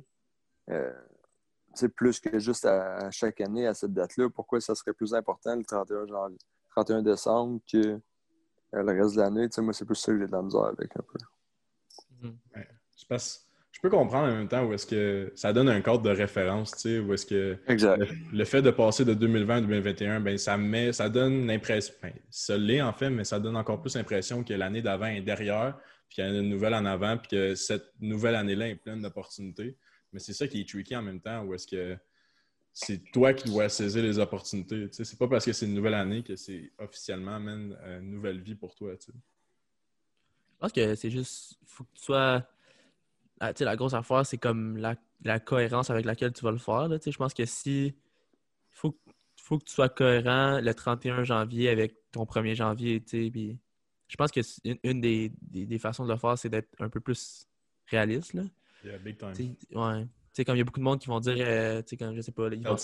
[0.70, 0.92] Euh,
[1.94, 5.64] plus que juste à, chaque année, à cette date-là, pourquoi ça serait plus important le
[5.64, 6.06] 31,
[6.70, 8.00] 31 décembre que euh,
[8.72, 9.48] le reste de l'année?
[9.58, 12.32] Moi, c'est plus ça que j'ai de la misère avec un peu.
[12.96, 13.45] Je passe
[13.76, 16.70] je peux comprendre en même temps où est-ce que ça donne un cadre de référence,
[16.70, 17.58] tu sais, où est-ce que
[18.32, 22.10] Le, fait de passer de 2020 à 2021, ben ça met, ça donne l'impression, ben,
[22.30, 25.76] ça l'est en fait, mais ça donne encore plus l'impression que l'année d'avant est derrière,
[26.08, 29.02] puis qu'il y a une nouvelle en avant, puis que cette nouvelle année-là est pleine
[29.02, 29.76] d'opportunités.
[30.10, 31.98] Mais c'est ça qui est tricky en même temps, où est-ce que
[32.72, 34.88] c'est toi qui dois saisir les opportunités.
[34.88, 38.40] Tu sais, c'est pas parce que c'est une nouvelle année que c'est officiellement une nouvelle
[38.40, 38.96] vie pour toi.
[38.96, 39.12] Tu sais.
[39.12, 42.42] Je pense que c'est juste, faut que tu sois
[43.40, 44.96] la, la grosse affaire, c'est comme la,
[45.40, 46.88] cohérence avec laquelle tu vas le faire.
[46.90, 47.86] je pense que si.
[47.86, 48.98] Il faut,
[49.36, 53.00] faut que tu sois cohérent le 31 janvier avec ton 1er janvier.
[53.00, 53.58] Puis
[54.08, 54.40] je pense que
[54.82, 57.46] une, des, façons de le faire, c'est d'être un peu plus
[57.86, 58.34] réaliste.
[58.34, 58.42] Là.
[58.84, 59.32] Yeah, big time.
[59.72, 60.04] ouais.
[60.04, 62.20] Tu sais, comme il y a beaucoup de monde qui vont dire, euh, comme je
[62.20, 62.76] sais pas, ils vont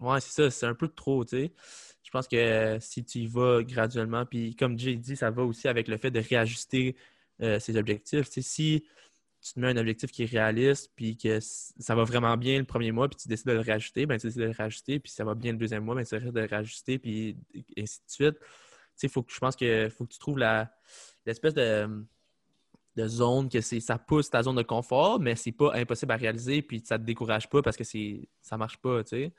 [0.00, 1.52] Ouais, c'est ça, c'est un peu trop, tu sais.
[2.02, 5.44] Je pense que euh, si tu y vas graduellement, puis comme Jay dit, ça va
[5.44, 6.96] aussi avec le fait de réajuster
[7.40, 8.28] euh, ses objectifs.
[8.28, 8.84] Tu sais, si
[9.44, 12.64] tu te mets un objectif qui est réaliste, puis que ça va vraiment bien le
[12.64, 15.12] premier mois, puis tu décides de le rajouter, ben tu décides de le rajouter, puis
[15.12, 17.36] ça va bien le deuxième mois, ben tu décides de le rajouter, puis
[17.78, 18.36] ainsi de suite.
[18.98, 22.06] Tu faut que, je pense qu'il faut que tu trouves l'espèce de,
[22.96, 26.62] de zone que ça pousse ta zone de confort, mais c'est pas impossible à réaliser,
[26.62, 27.84] puis ça te décourage pas parce que
[28.40, 29.30] ça marche pas, tu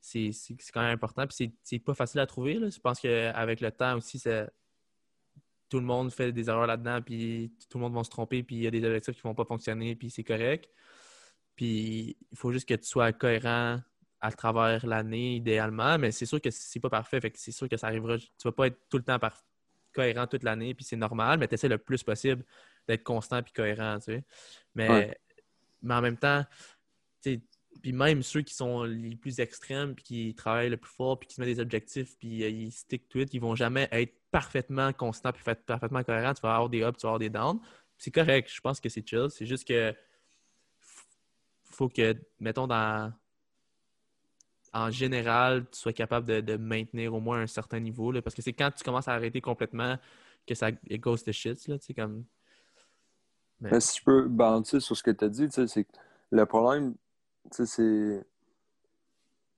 [0.00, 0.30] sais.
[0.32, 2.54] C'est quand même important, puis c'est pas facile à trouver.
[2.54, 4.48] Je pense qu'avec le temps aussi, ça,
[5.72, 8.56] tout le monde fait des erreurs là-dedans, puis tout le monde va se tromper, puis
[8.56, 10.68] il y a des objectifs qui ne vont pas fonctionner, puis c'est correct.
[11.56, 13.80] Puis il faut juste que tu sois cohérent
[14.20, 17.78] à travers l'année, idéalement, mais c'est sûr que c'est pas parfait, fait c'est sûr que
[17.78, 18.18] ça arrivera.
[18.18, 19.18] Tu vas pas être tout le temps
[19.94, 22.44] cohérent toute l'année, puis c'est normal, mais tu essaies le plus possible
[22.86, 24.24] d'être constant et cohérent, tu sais.
[24.74, 25.18] Mais,
[25.80, 26.44] mais en même temps,
[27.22, 27.40] tu
[27.82, 31.28] puis même ceux qui sont les plus extrêmes, puis qui travaillent le plus fort, puis
[31.28, 34.21] qui se mettent des objectifs, puis euh, ils stick to it, ils vont jamais être
[34.32, 36.34] parfaitement constants puis parfaitement cohérents.
[36.34, 37.60] Tu vas avoir des ups, tu vas avoir des downs.
[37.98, 39.28] C'est correct, je pense que c'est chill.
[39.30, 39.94] C'est juste que
[41.64, 43.12] faut que, mettons, dans
[44.74, 48.10] en général, tu sois capable de, maintenir au moins un certain niveau.
[48.10, 49.98] Là, parce que c'est quand tu commences à arrêter complètement
[50.46, 51.68] que ça goes to shit.
[51.68, 52.24] Là, comme...
[53.60, 53.78] Mais...
[53.80, 55.86] si je peux balancer sur ce que tu as dit, c'est
[56.30, 56.94] le problème,
[57.50, 58.24] c'est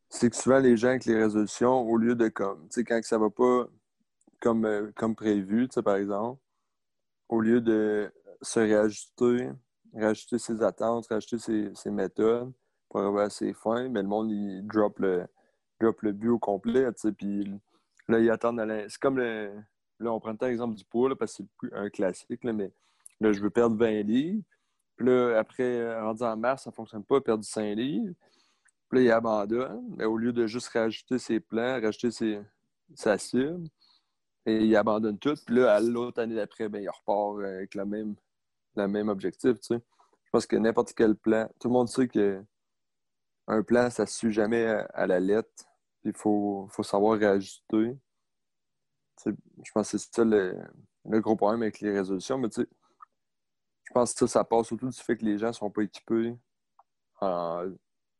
[0.09, 3.01] c'est que souvent les gens avec les résolutions, au lieu de comme, tu sais, quand
[3.03, 3.67] ça va pas
[4.45, 6.39] comme, euh, comme prévu, par exemple,
[7.31, 9.51] au lieu de se réajuster,
[9.95, 12.53] réajuster ses attentes, réajuster ses, méthodes
[12.91, 15.27] pour à ses fins, mais le monde, il drop le,
[15.81, 17.51] drop le but au complet, puis
[18.09, 19.51] là, ils attendent C'est comme le...
[20.01, 22.71] Là, on prend le temps exemple du poids, parce que c'est un classique, là, mais
[23.21, 24.43] là, je veux perdre 20 livres,
[24.97, 28.15] puis là, après, euh, rendu en mars, ça ne fonctionne pas, perdre 5 livres.
[28.89, 29.85] Puis là, il abandonne.
[29.97, 32.41] Mais au lieu de juste rajouter ses plans, rajouter ses,
[32.95, 33.69] sa cible,
[34.47, 35.35] et il abandonne tout.
[35.47, 38.15] Puis là, l'autre année d'après, ben, il repart euh, avec le même,
[38.77, 39.55] même objectif.
[39.61, 39.81] Tu sais.
[40.25, 42.43] Je pense que n'importe quel plan, tout le monde sait que
[43.47, 45.65] un plan, ça ne suit jamais à, la lettre.
[46.05, 47.97] Il faut, faut savoir réajuster.
[49.25, 50.57] je pense que c'est ça le,
[51.05, 52.39] le, gros problème avec les résolutions.
[52.39, 52.69] Mais tu sais,
[53.85, 55.83] je pense que ça, ça passe surtout du fait que les gens ne sont pas
[55.83, 56.37] équipés.
[57.21, 57.71] En,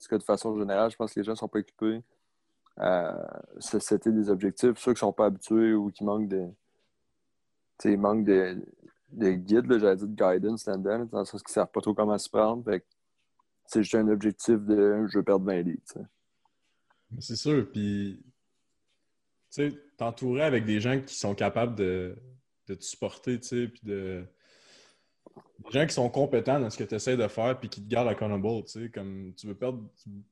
[0.09, 2.03] que de façon générale, je pense que les gens ne sont pas équipés
[3.59, 4.79] setter des objectifs.
[4.79, 6.49] Ceux qui sont pas habitués ou qui manquent de.
[7.85, 8.65] ils manquent de,
[9.13, 11.95] de guide, j'allais dire de guidance là-dedans, dans le sens qu'ils ne savent pas trop
[11.95, 12.65] comment se prendre.
[13.67, 15.81] c'est juste un objectif de je veux perdre 20 livres.
[17.21, 17.71] C'est sûr.
[17.71, 18.21] Puis,
[19.53, 22.17] tu sais, t'entourer avec des gens qui sont capables de,
[22.67, 24.27] de te supporter, tu sais, puis de
[25.65, 27.89] des gens qui sont compétents dans ce que tu essaies de faire puis qui te
[27.89, 29.83] gardent accountable, tu sais, comme tu veux perdre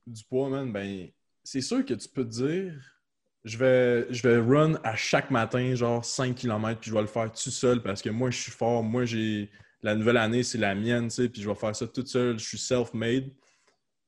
[0.05, 1.09] du, poids, man, ben
[1.43, 2.73] c'est sûr que tu peux te dire
[3.43, 7.07] je vais, je vais run à chaque matin, genre 5 km, puis je vais le
[7.07, 8.83] faire tout seul parce que moi, je suis fort.
[8.83, 9.51] Moi, j'ai
[9.81, 12.39] la nouvelle année, c'est la mienne, tu sais, puis je vais faire ça tout seul.
[12.39, 13.29] Je suis self-made.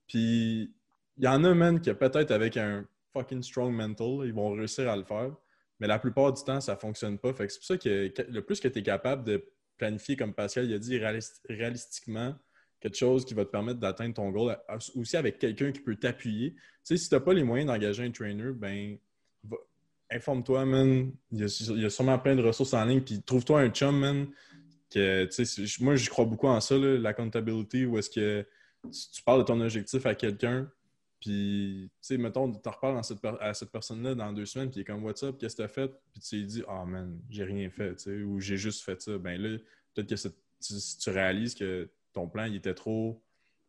[0.08, 0.74] Puis
[1.18, 4.90] il y en a, man, qui peut-être avec un fucking strong mental, ils vont réussir
[4.90, 5.36] à le faire.
[5.80, 7.34] Mais la plupart du temps, ça fonctionne pas.
[7.34, 9.46] Fait que c'est pour ça que le plus que tu es capable de
[9.78, 12.36] planifier, comme Pascal il a dit, réalis- réalistiquement,
[12.86, 14.56] quelque chose qui va te permettre d'atteindre ton goal,
[14.94, 16.52] aussi avec quelqu'un qui peut t'appuyer.
[16.54, 19.00] Tu sais, si tu n'as pas les moyens d'engager un trainer, ben,
[20.12, 21.12] informe-toi, man.
[21.32, 24.28] Il y, a, sûrement plein de ressources en ligne, puis trouve-toi un chum, man.
[24.92, 28.46] Que, moi, j'y crois beaucoup en ça, l'accountability, où est-ce que
[28.84, 30.70] tu, parles de ton objectif à quelqu'un,
[31.20, 33.00] puis, tu sais, mettons, tu en reparles
[33.42, 35.66] à cette personne-là dans deux semaines, puis il est comme, What's up, qu'est-ce que tu
[35.66, 35.92] as fait?
[36.12, 39.02] Puis tu lui dis, Ah, man, j'ai rien fait, tu sais, ou j'ai juste fait
[39.02, 39.18] ça.
[39.18, 39.58] Ben là,
[39.96, 40.16] peut-être que
[40.60, 43.22] si tu réalises que ton plan, il était trop,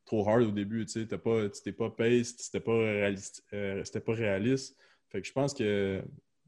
[0.05, 4.77] trop hard au début, tu t'as pas- pas paced, c'était pas réaliste, euh, pas réaliste.
[5.11, 6.03] Fait que je pense que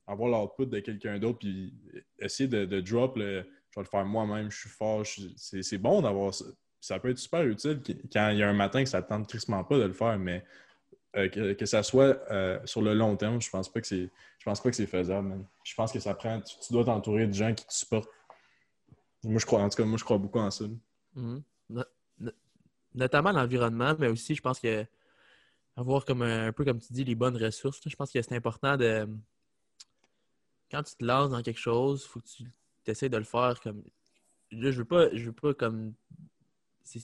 [0.06, 1.74] avoir l'output de quelqu'un d'autre, puis
[2.18, 5.04] essayer de, drop le je vais le faire moi-même, je suis fort,
[5.36, 6.46] c'est bon d'avoir ça.
[6.80, 7.82] Ça peut être super utile
[8.12, 10.18] quand il y a un matin que ça ne tente tristement pas de le faire,
[10.18, 10.44] mais
[11.16, 14.08] euh, que, que ça soit euh, sur le long terme, je pense pas que c'est
[14.38, 15.44] je pense pas que c'est faisable.
[15.64, 16.40] Je pense que ça prend.
[16.40, 18.08] Tu, dois t'entourer de gens qui te supportent.
[19.24, 20.64] Moi je crois, en tout cas, moi je crois beaucoup en ça.
[21.14, 21.42] Mhm.
[21.70, 21.84] No-
[22.18, 22.32] no-
[22.94, 24.86] Notamment l'environnement, mais aussi, je pense que
[25.76, 27.80] avoir comme un, peu comme tu dis les bonnes ressources.
[27.86, 29.08] Je pense que c'est important de
[30.70, 32.44] quand tu te lances dans quelque chose, faut que tu
[32.86, 33.82] essaies de le faire comme
[34.50, 35.94] là, je veux pas je veux pas comme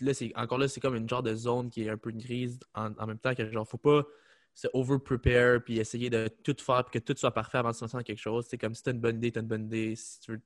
[0.01, 2.59] là c'est encore là c'est comme une genre de zone qui est un peu grise
[2.75, 4.05] en, en même temps que genre faut pas
[4.55, 7.75] se over prepare puis essayer de tout faire puis que tout soit parfait avant de
[7.75, 8.47] se lancer dans quelque chose.
[8.49, 9.97] C'est comme si tu une bonne idée, tu une bonne idée.
[9.97, 10.41] Si tu veux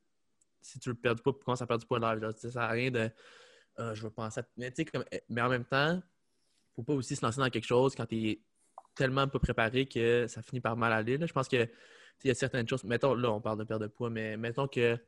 [0.60, 2.00] si tu veux perdre du commence à perdre du poids
[2.32, 3.10] Ça sert à rien de
[3.78, 4.44] Ah, je veux penser à.
[4.56, 5.04] Mais, comme...
[5.28, 6.02] mais en même temps,
[6.74, 8.40] faut pas aussi se lancer dans quelque chose quand tu es
[8.94, 11.16] tellement pas préparé que ça finit par mal aller.
[11.16, 11.26] là.
[11.26, 11.68] Je pense que
[12.24, 12.82] il y a certaines choses.
[12.84, 14.98] Mettons, là, on parle de perte de poids, mais mettons que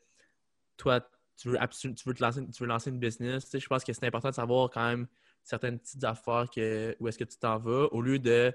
[0.77, 1.01] toi,
[1.37, 3.49] tu veux, absolu- tu veux, te lancer, tu veux lancer une business.
[3.53, 5.07] Je pense que c'est important de savoir quand même
[5.43, 8.55] certaines petites affaires que, où est-ce que tu t'en vas au lieu de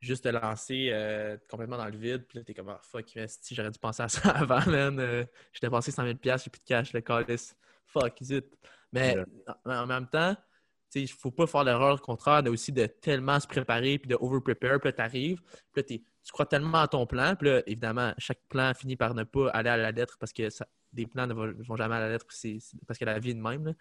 [0.00, 2.24] juste te lancer euh, complètement dans le vide.
[2.28, 4.98] Puis là, t'es comme, ah, fuck, si j'aurais dû penser à ça avant, man.
[5.00, 7.56] Euh, j'ai dépensé 100 000 j'ai plus de cash, le calice.
[7.86, 8.44] Fuck, zut.
[8.94, 9.16] Mais
[9.64, 10.36] en, même temps,
[10.94, 14.16] il ne faut pas faire l'erreur contraire de aussi de tellement se préparer puis de
[14.18, 14.78] over-prepare.
[14.78, 15.40] Puis là, t'arrives,
[15.72, 17.34] puis là, tu crois tellement à ton plan.
[17.34, 20.48] Puis là, évidemment, chaque plan finit par ne pas aller à la lettre parce que
[20.48, 22.26] ça- des plans ne vont, jamais à la lettre
[22.86, 23.74] parce que la vie est de même.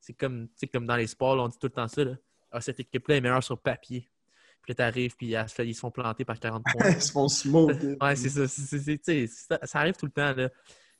[0.00, 2.04] C'est comme, tu comme dans les sports, là, on dit tout le temps ça.
[2.04, 2.14] Là.
[2.50, 4.08] Ah, cette équipe-là est meilleure sur papier.
[4.62, 6.88] Puis là, t'arrives, puis ils se font planter par 40 points.
[6.96, 7.74] Ils se font smoke.
[8.00, 8.46] Ouais, c'est ça.
[8.48, 9.58] tu ça.
[9.62, 10.32] Ça arrive tout le temps.
[10.32, 10.48] Là.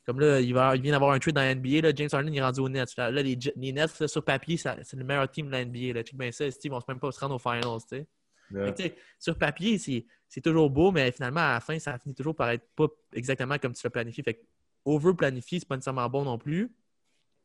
[0.06, 1.80] Comme là, il, va, il vient d'avoir un trade dans la NBA.
[1.80, 2.96] Là, James Harden il est rendu au Nets.
[2.96, 5.94] Là, les, les Nets, là, sur papier, c'est le meilleur team de la NBA.
[5.94, 6.02] Là.
[6.02, 6.50] Check bien ça.
[6.50, 7.80] Steve, ils vont même pas se rendre aux finals.
[7.88, 8.06] tu sais.
[8.50, 8.66] Yeah.
[8.66, 11.78] Fait que, tu sais, sur papier, c'est c'est toujours beau, mais finalement, à la fin,
[11.78, 14.22] ça finit toujours par être pas exactement comme tu l'as planifié.
[14.24, 14.42] Fait
[14.84, 16.74] over-planifier, c'est pas nécessairement bon non plus.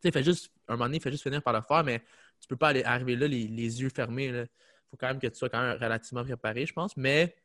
[0.01, 1.99] Tu sais, juste, un moment donné, fais juste finir par le faire, mais
[2.39, 4.25] tu peux pas aller arriver là les, les yeux fermés.
[4.25, 4.47] Il
[4.89, 6.97] faut quand même que tu sois quand même relativement préparé, je pense.
[6.97, 7.35] Mais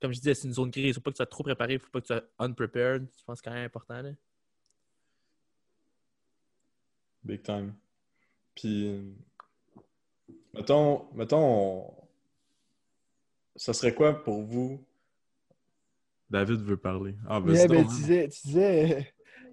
[0.00, 0.88] comme je disais, c'est une zone grise.
[0.88, 3.08] Il faut pas que tu sois trop préparé, il faut pas que tu sois unprepared.
[3.18, 4.02] Je pense que c'est quand même important.
[4.02, 4.10] Là.
[7.24, 7.74] Big time.
[8.54, 9.14] Puis,
[10.54, 11.38] mettons, mettons,
[11.86, 11.94] on-
[13.56, 14.84] ça serait quoi pour vous?
[16.30, 17.14] David veut parler.
[17.28, 19.02] Ah, ben Yeah, c'est ben, tu disais, tu disais euh,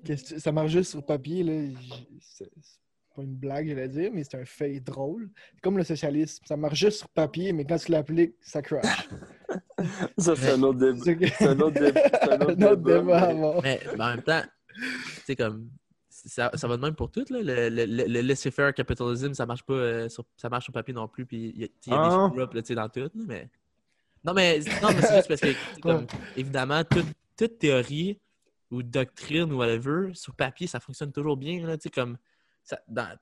[0.05, 1.43] que ça marche juste sur papier.
[1.43, 1.79] là.
[2.21, 5.31] C'est c'est pas une blague, j'allais dire, mais c'est un fait drôle.
[5.55, 6.43] C'est comme le socialisme.
[6.45, 8.85] Ça marche juste sur papier, mais quand tu l'appliques, ça crash.
[10.17, 10.99] Ça, c'est un autre débat.
[11.03, 12.01] C'est que- C'est un autre débat.
[12.03, 13.61] C'est un autre un autre débat, débat à mais- avoir.
[13.63, 14.41] Mais, mais en même temps,
[14.75, 15.69] tu sais, comme.
[16.25, 17.25] Ça, ça va de même pour tout.
[17.29, 17.41] Là.
[17.41, 21.25] Le, le, laissez-faire capitalisme, ça marche pas euh, sur, ça marche sur papier non plus.
[21.25, 22.29] Puis il y a, il y a Ah.
[22.29, 23.11] des screw-ups tu sais, dans tout.
[23.13, 23.49] mais...
[24.23, 27.05] Non, mais, non, mais c'est juste parce que, comme, évidemment, toute,
[27.37, 28.19] toute théorie
[28.71, 31.65] ou doctrine ou whatever, sur papier, ça fonctionne toujours bien.
[31.65, 32.17] Là, comme,
[32.63, 33.15] ça, dans,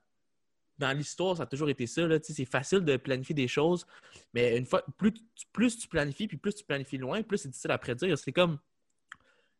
[0.78, 2.02] dans l'histoire, ça a toujours été ça.
[2.22, 3.86] C'est facile de planifier des choses,
[4.32, 7.48] mais une fois, plus, tu- plus tu planifies, puis plus tu planifies loin, plus c'est
[7.50, 8.18] difficile à prédire.
[8.18, 8.58] C'est comme,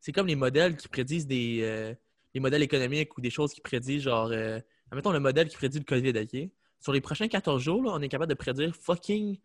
[0.00, 1.94] c'est comme les modèles qui prédisent des euh,
[2.36, 5.78] les modèles économiques ou des choses qui prédisent, genre, euh, admettons le modèle qui prédit
[5.78, 6.50] le COVID, OK?
[6.80, 9.38] Sur les prochains 14 jours, là, on est capable de prédire fucking,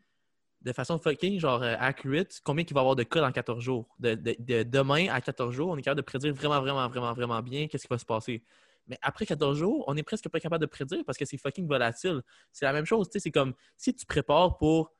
[0.61, 3.63] de façon fucking, genre, euh, accurate, combien il va y avoir de cas dans 14
[3.63, 3.87] jours.
[3.97, 7.13] De, de- de demain à 14 jours, on est capable de prédire vraiment, vraiment, vraiment,
[7.13, 8.43] vraiment bien qu'est-ce qui va se passer.
[8.87, 11.69] Mais après 14 jours, on est presque pas capable de prédire parce que c'est fucking
[11.69, 12.21] volatile.
[12.51, 14.91] C'est la même chose, tu sais, c'est comme si tu prépares pour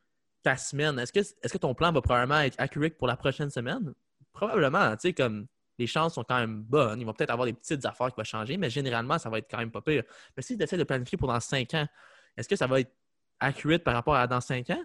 [0.43, 3.49] ta semaine, est-ce que, est-ce que ton plan va probablement être accurate pour la prochaine
[3.49, 3.93] semaine?
[4.32, 6.99] Probablement, tu sais, comme les chances sont quand même bonnes.
[6.99, 9.49] Ils vont peut-être avoir des petites affaires qui vont changer, mais généralement, ça va être
[9.49, 10.03] quand même pas pire.
[10.36, 11.88] Mais si tu essaies de planifier pour dans 5 ans,
[12.38, 12.91] est-ce que ça va être
[13.39, 14.84] accurate par rapport à dans 5 ans?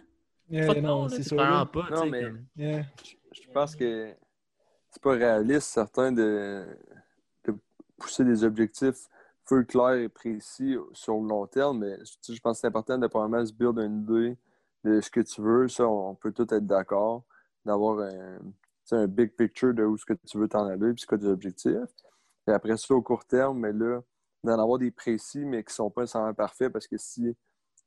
[0.49, 1.68] Yeah, non, c'est pas.
[1.90, 2.85] Non, mais- comme- Yeah.
[3.33, 4.14] Je pense que
[4.90, 6.64] c'est pas réaliste, certains, de,
[7.46, 7.55] de
[7.99, 9.09] pousser des objectifs
[9.44, 12.66] feu clair et précis sur le long terme, mais tu sais, je pense que c'est
[12.66, 14.37] important de probablement se build une idée
[14.83, 15.68] de ce que tu veux.
[15.68, 17.22] Ça, on peut tous être d'accord,
[17.64, 18.38] d'avoir un,
[18.94, 21.27] un big picture de où ce que tu veux t'en aller, puis c'est quoi tes
[21.27, 21.75] objectifs.
[22.46, 24.01] Et après ça, au court terme, mais là,
[24.44, 27.37] d'en avoir des précis, mais qui sont pas nécessairement parfaits parce que si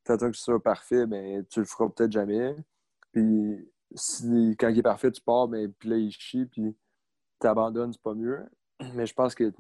[0.06, 2.56] tu attends que ce soit parfait, ben, tu le feras peut-être jamais.
[3.12, 6.76] Puis si, quand il est parfait, tu pars, ben, puis là, il chie, puis
[7.40, 8.46] tu abandonnes, c'est pas mieux.
[8.96, 9.52] Mais je pense que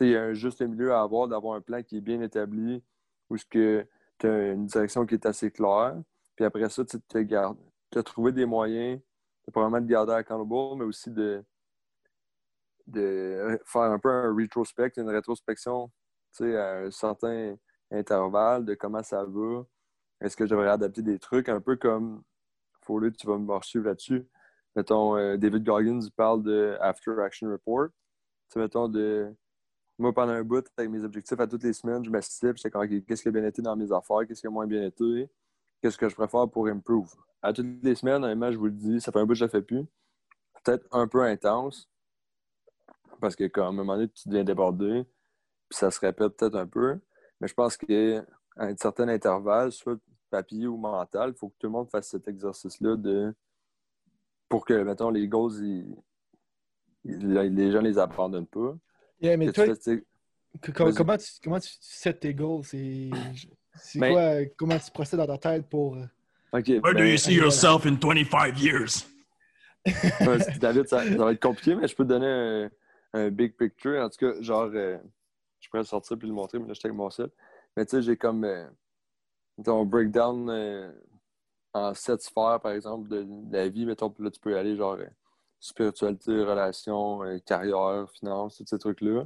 [0.00, 2.82] il y a un juste milieu à avoir, d'avoir un plan qui est bien établi,
[3.28, 3.86] où tu
[4.22, 6.00] as une direction qui est assez claire.
[6.36, 9.00] Puis après ça, tu as trouvé des moyens
[9.50, 11.44] probablement de garder accountable, mais aussi de,
[12.86, 15.90] de faire un peu un retrospect, une rétrospection
[16.40, 17.56] à un certain
[17.90, 19.64] intervalle de comment ça va.
[20.20, 21.48] Est-ce que je devrais adapter des trucs?
[21.48, 22.22] Un peu comme
[22.82, 24.26] Foley, tu vas me suivre là-dessus.
[24.76, 27.88] Mettons, euh, David Goggins parle de After Action Report.
[28.52, 29.34] Tu mettons, de.
[29.98, 32.86] Moi, pendant un bout, avec mes objectifs à toutes les semaines, je m'assistais, j'étais comme,
[32.88, 35.28] qu'est-ce qui a bien été dans mes affaires, qu'est-ce qui a moins bien été,
[35.80, 37.14] qu'est-ce que je préfère pour improve.
[37.42, 39.44] À toutes les semaines, honnêtement, je vous le dis, ça fait un bout que je
[39.44, 39.84] ne le fais plus.
[40.62, 41.88] Peut-être un peu intense,
[43.20, 45.04] parce que, comme à un moment donné, tu deviens débordé,
[45.68, 46.98] puis ça se répète peut-être un peu.
[47.40, 48.24] Mais je pense qu'à
[48.56, 49.98] un certain intervalle, soit
[50.30, 53.34] papier ou mental, il faut que tout le monde fasse cet exercice-là de
[54.48, 55.52] pour que, mettons, les goals,
[57.04, 58.76] les gens les abandonnent pas.
[59.22, 59.66] mais toi,
[60.74, 62.64] comment, tu, comment tu sets tes goals?
[63.82, 64.54] C'est ben quoi?
[64.56, 65.96] Comment tu procèdes dans ta tête pour.
[65.96, 66.06] Euh,
[66.52, 69.06] Where do ben, you see yourself in 25 years?
[70.60, 72.68] David, ça, va être compliqué, mais je peux te donner
[73.12, 74.02] un, big picture.
[74.02, 74.98] En tout cas, genre, euh,
[75.60, 77.30] je pourrais le sortir puis le montrer, mais là, je avec mon seul.
[77.76, 78.44] Mais tu sais, j'ai comme.
[78.44, 78.66] Euh,
[79.62, 80.90] ton breakdown euh,
[81.72, 85.06] en sept sphères, par exemple, de, la vie, mettons, là, tu peux aller genre euh,
[85.58, 89.24] spiritualité, relations, euh, carrière, finance, tous ces trucs-là.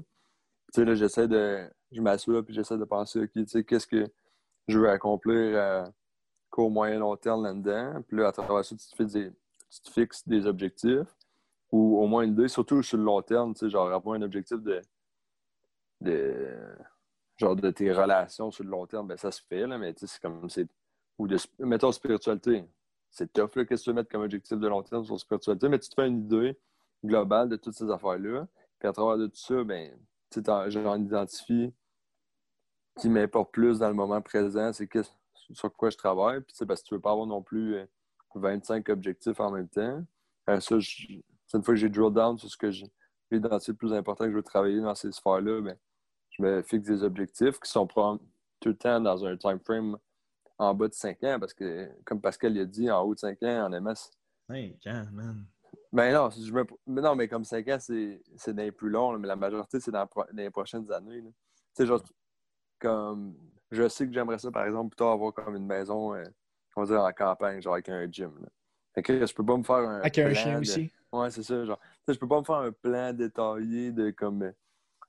[0.72, 1.68] Tu sais, là, j'essaie de.
[1.92, 4.10] Je m'assois puis j'essaie de penser, OK, tu sais, qu'est-ce que
[4.68, 5.84] je veux accomplir à
[6.50, 8.02] court, moyen, long terme là-dedans.
[8.06, 11.14] Puis là, à travers ça, tu te, tu fixes des objectifs
[11.72, 14.22] ou au moins une idée, surtout sur le long terme, tu sais, genre avoir un
[14.22, 14.80] objectif de,
[16.00, 16.56] de
[17.36, 20.20] genre de tes relations sur le long terme, ben ça se fait, là, mais c'est
[20.20, 20.68] comme c'est.
[21.18, 22.64] Ou de mettons spiritualité.
[23.10, 25.68] C'est tough là, qu'est-ce que tu veux mettre comme objectif de long terme sur spiritualité,
[25.68, 26.58] mais tu te fais une idée
[27.04, 28.46] globale de toutes ces affaires-là.
[28.78, 29.96] Puis à travers de tout ça, ben,
[30.68, 31.72] j'en identifie
[32.98, 34.88] qui m'importe plus dans le moment présent, c'est
[35.52, 36.40] sur quoi je travaille.
[36.40, 37.76] Puis c'est parce que tu veux pas avoir non plus
[38.34, 40.02] 25 euh, objectifs en même temps.
[40.46, 42.86] ça, c'est une fois que j'ai drill down sur ce que j'ai
[43.30, 45.76] identifié le plus important que je veux travailler dans ces sphères-là, ben,
[46.30, 49.96] je me fixe des objectifs qui sont tout le temps dans un time frame
[50.58, 53.42] en bas de 5 ans, parce que, comme Pascal l'a dit, en haut de 5
[53.42, 54.10] ans, en MS.
[54.48, 55.46] 5 ans, man.
[55.92, 56.64] Ben non, je me...
[56.86, 60.50] mais non, mais comme 5 ans, c'est plus long, mais la majorité, c'est dans, les
[60.50, 61.22] prochaines années.
[61.22, 61.32] Tu
[61.74, 62.02] sais, genre,
[62.84, 63.34] comme,
[63.70, 66.24] je sais que j'aimerais ça, par exemple, plutôt avoir comme une maison, euh,
[66.76, 68.32] on va dire, en campagne, genre avec un gym.
[68.40, 68.48] Là.
[68.94, 70.00] Fait que je peux pas me faire un.
[70.00, 70.90] Avec un chien aussi.
[71.12, 71.64] Ouais, c'est ça.
[71.64, 74.52] Genre, je peux pas me faire un plan détaillé de comme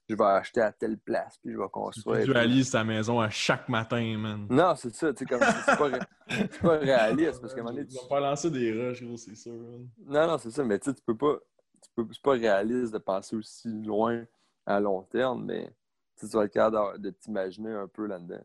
[0.07, 2.19] je vais acheter à telle place, puis je vais construire.
[2.21, 4.47] Tu visualises ta maison à chaque matin, man.
[4.49, 5.89] Non, c'est ça, tu sais, comme c'est pas,
[6.61, 7.87] pas réaliste, parce qu'à un moment donné...
[7.87, 9.53] Tu vas pas lancer des rushs, gros, c'est sûr.
[9.53, 9.87] Man.
[10.05, 11.37] Non, non, c'est ça, mais tu sais, tu peux pas...
[11.81, 12.07] Tu peux...
[12.11, 14.23] C'est pas réaliste de penser aussi loin
[14.65, 15.73] à long terme, mais
[16.19, 18.41] tu vas être capable de t'imaginer un peu là-dedans.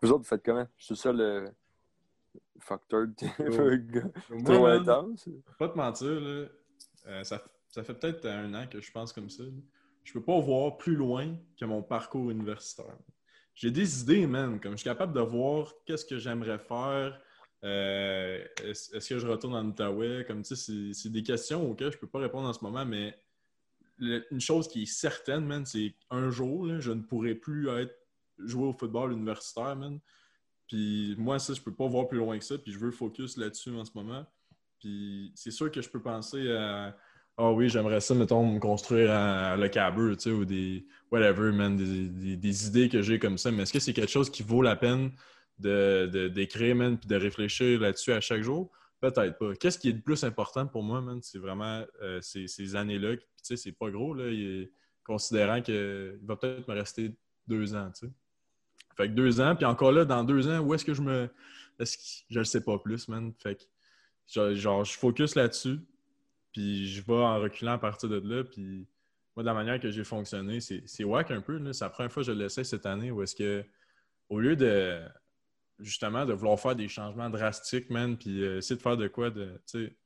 [0.00, 0.66] Vous autres, vous faites comment?
[0.76, 1.50] Je suis ça le
[2.60, 5.28] facteur de trop intense.
[5.58, 6.46] Pas te mentir, là,
[7.06, 9.44] euh, ça, ça fait peut-être un an que je pense comme ça
[10.08, 12.96] je peux pas voir plus loin que mon parcours universitaire.
[13.54, 14.58] J'ai des idées, man.
[14.58, 17.20] Comme je suis capable de voir qu'est-ce que j'aimerais faire.
[17.62, 20.24] Euh, est-ce, que je retourne en Outaouais?
[20.26, 23.18] Comme tu sais, c'est, des questions auxquelles je peux pas répondre en ce moment, mais
[23.98, 27.94] une chose qui est certaine, man, c'est qu'un jour, je ne pourrai plus être
[28.38, 29.98] jouer au football universitaire, man.
[30.68, 33.36] Puis moi, ça, je peux pas voir plus loin que ça, puis je veux focus
[33.36, 34.24] là-dessus en ce moment.
[34.78, 36.96] Puis c'est sûr que je peux penser à
[37.40, 41.52] ah oui, j'aimerais ça, mettons, me construire un, le câble, tu sais, ou des whatever,
[41.52, 43.52] man, des, idées que j'ai comme ça.
[43.52, 45.12] Mais est-ce que c'est quelque chose qui vaut la peine
[45.60, 48.72] de, d'écrire, man, puis de réfléchir là-dessus à chaque jour?
[49.00, 49.54] Peut-être pas.
[49.54, 51.20] Qu'est-ce qui est le plus important pour moi, man?
[51.22, 53.16] C'est vraiment euh, ces, années-là.
[53.16, 54.24] Tu sais, c'est pas gros, là,
[55.04, 57.14] considérant qu'il va peut-être me rester
[57.46, 58.12] deux ans, tu sais.
[58.96, 61.28] Fait que deux ans, puis encore là, dans deux ans, où est-ce que je me.
[61.78, 63.32] Est-ce que je ne sais pas plus, man?
[63.38, 65.78] Fait que, genre je focus là-dessus
[66.52, 68.44] puis je vais en reculant à partir de là.
[68.44, 68.88] Puis
[69.36, 71.72] moi, de la manière que j'ai fonctionné, c'est wack un peu.
[71.72, 73.64] C'est la première fois que je l'essaie cette année où est-ce que,
[74.28, 75.00] au lieu de
[75.78, 79.30] justement de vouloir faire des changements drastiques, man, puis euh, essayer de faire de quoi
[79.30, 79.60] de.
[79.66, 79.96] Tu sais,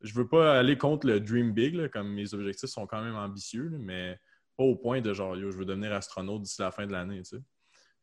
[0.00, 3.70] je veux pas aller contre le dream big, comme mes objectifs sont quand même ambitieux,
[3.78, 4.18] mais
[4.56, 7.22] pas au point de genre, yo, je veux devenir astronaute d'ici la fin de l'année,
[7.22, 7.36] tu.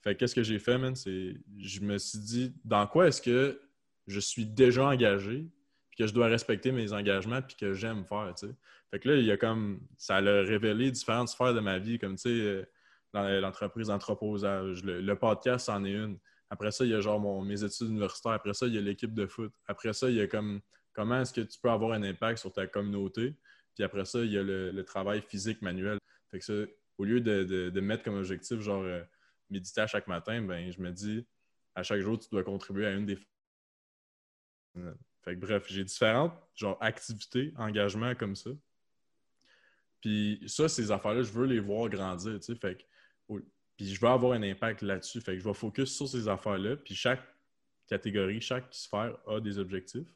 [0.01, 1.35] Fait qu'est-ce que j'ai fait, man, c'est.
[1.57, 3.59] Je me suis dit, dans quoi est-ce que
[4.07, 5.45] je suis déjà engagé,
[5.97, 8.47] que je dois respecter mes engagements puis que j'aime faire, tu.
[8.89, 9.81] Fait que là, il y a comme...
[9.97, 12.65] Ça a révélé différentes sphères de ma vie, comme, tu sais,
[13.13, 14.83] euh, l'entreprise d'entreposage.
[14.83, 16.17] Le, le podcast, c'en est une.
[16.49, 18.31] Après ça, il y a genre mon, mes études universitaires.
[18.31, 19.53] Après ça, il y a l'équipe de foot.
[19.67, 20.61] Après ça, il y a comme
[20.93, 23.35] comment est-ce que tu peux avoir un impact sur ta communauté?
[23.75, 25.97] Puis après ça, il y a le, travail physique manuel.
[26.29, 26.53] Fait que ça,
[26.97, 29.01] au lieu de, mettre comme objectif, genre euh,
[29.49, 31.25] méditer à chaque matin, ben je me dis
[31.75, 33.17] à chaque jour, tu dois contribuer à une des.
[35.21, 38.49] Fait que bref, j'ai différentes genre activités, engagements comme ça.
[40.01, 42.39] Puis ça, ces affaires-là, je veux les voir grandir.
[42.59, 43.33] Fait que
[43.79, 45.21] puis je veux avoir un impact là-dessus.
[45.21, 46.75] Fait que je vais focus sur ces affaires-là.
[46.75, 47.21] Puis chaque
[47.87, 50.13] catégorie, chaque sphère a des objectifs.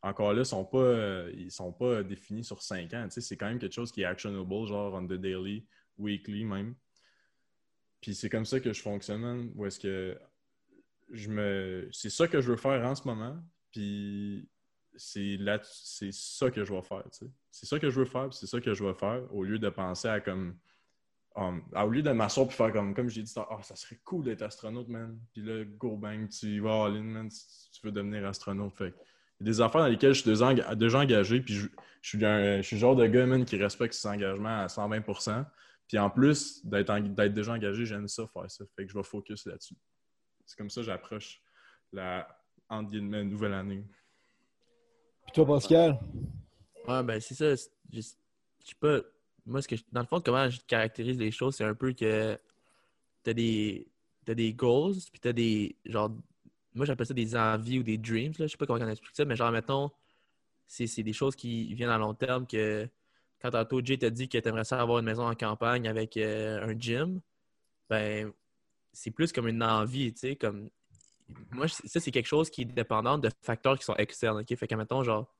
[0.00, 3.06] Encore là, ils pas, euh, sont pas définis sur cinq ans.
[3.10, 5.66] c'est quand même quelque chose qui est actionable, genre on the daily,
[5.98, 6.76] weekly même.
[8.00, 10.18] Puis c'est comme ça que je fonctionne, est-ce que
[11.10, 11.90] je me.
[11.92, 13.36] C'est ça que je veux faire en ce moment.
[13.70, 14.48] Puis
[14.96, 17.04] c'est là c'est ça que je vais faire.
[17.50, 19.68] C'est ça que je veux faire, c'est ça que je vais faire, au lieu de
[19.68, 20.56] penser à comme
[21.38, 24.24] Um, au lieu de m'asseoir et faire comme, comme j'ai dit, oh, ça serait cool
[24.24, 25.16] d'être astronaute, man.
[25.32, 28.74] Puis là, go bang, tu vas all in, man, si tu veux devenir astronaute.
[28.74, 28.92] Fait
[29.38, 31.68] il y a des affaires dans lesquelles je suis déjà, engagé, puis je,
[32.02, 35.44] suis je suis le genre de gars, man, qui respecte ses engagements à 120%
[35.86, 38.64] Puis en plus d'être déjà engagé, j'aime ça, faire ça.
[38.74, 39.76] Fait que je vais focus là-dessus.
[40.44, 41.40] C'est comme ça que j'approche
[41.92, 42.26] la,
[42.68, 43.84] entre guillemets, nouvelle année.
[45.22, 46.00] Puis toi, Pascal?
[46.88, 47.54] Ouais, ben c'est ça.
[47.92, 48.98] Je sais pas
[49.48, 52.38] moi, ce que dans le fond, comment je caractérise les choses, c'est un peu que
[53.22, 53.88] t'as des,
[54.28, 56.10] as des goals, puis t'as des, genre,
[56.74, 58.46] moi j'appelle ça des envies ou des dreams, là.
[58.46, 59.90] je sais pas comment on explique ça, mais genre, mettons,
[60.66, 62.88] c'est des choses qui viennent à long terme que
[63.40, 66.16] quand tantôt Jay t'a dit que tu aimerais ça avoir une maison en campagne avec
[66.16, 67.20] euh, un gym,
[67.88, 68.32] ben,
[68.92, 70.70] c'est plus comme une envie, tu sais, comme,
[71.52, 74.56] moi, ça, c'est quelque chose qui est dépendant de facteurs qui sont externes, ok?
[74.56, 75.32] Fait que, mettons, genre,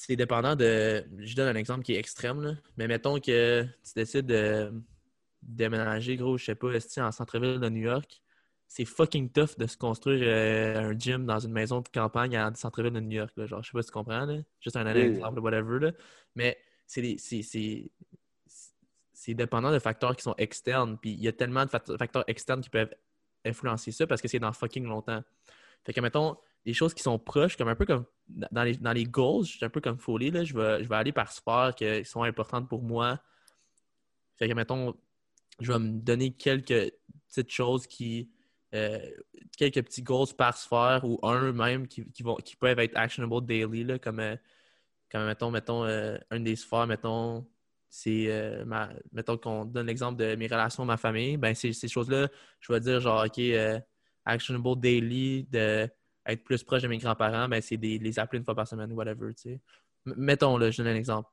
[0.00, 1.04] c'est dépendant de.
[1.18, 2.52] Je donne un exemple qui est extrême, là.
[2.76, 4.72] mais mettons que tu décides de
[5.42, 8.22] déménager, gros, je sais pas, en centre-ville de New York?
[8.68, 12.54] C'est fucking tough de se construire euh, un gym dans une maison de campagne en
[12.54, 13.32] centre-ville de New York.
[13.36, 13.46] Là.
[13.46, 14.38] Genre, je sais pas si tu comprends, là.
[14.60, 15.80] juste un exemple, whatever.
[15.80, 15.92] Là.
[16.36, 16.56] Mais
[16.86, 17.90] c'est c'est
[19.34, 20.96] dépendant de facteurs qui sont externes.
[20.98, 22.94] Puis il y a tellement de facteurs externes qui peuvent
[23.44, 25.24] influencer ça parce que c'est dans fucking longtemps.
[25.84, 28.92] Fait que, mettons, des choses qui sont proches, comme un peu comme dans les, dans
[28.92, 31.32] les goals, je suis un peu comme Foley, là, je, vais, je vais aller par
[31.32, 33.20] sport qui sont importantes pour moi.
[34.36, 34.94] Fait que, mettons,
[35.60, 36.92] je vais me donner quelques
[37.28, 38.30] petites choses qui.
[38.74, 38.98] Euh,
[39.56, 43.82] quelques petits goals par sphère ou un même qui, vont, qui peuvent être actionable daily,
[43.82, 44.36] là, comme, euh,
[45.10, 47.48] comme mettons, mettons euh, un des sphères, mettons,
[47.88, 48.28] c'est
[49.10, 52.28] mettons qu'on donne l'exemple de mes relations ma famille, ben ces choses-là,
[52.60, 53.40] je vais dire genre OK,
[54.26, 55.88] actionable daily de
[56.28, 58.92] être plus proche de mes grands-parents, ben, c'est de les appeler une fois par semaine
[58.92, 59.32] whatever.
[60.04, 61.28] Mettons, là, je donne un exemple.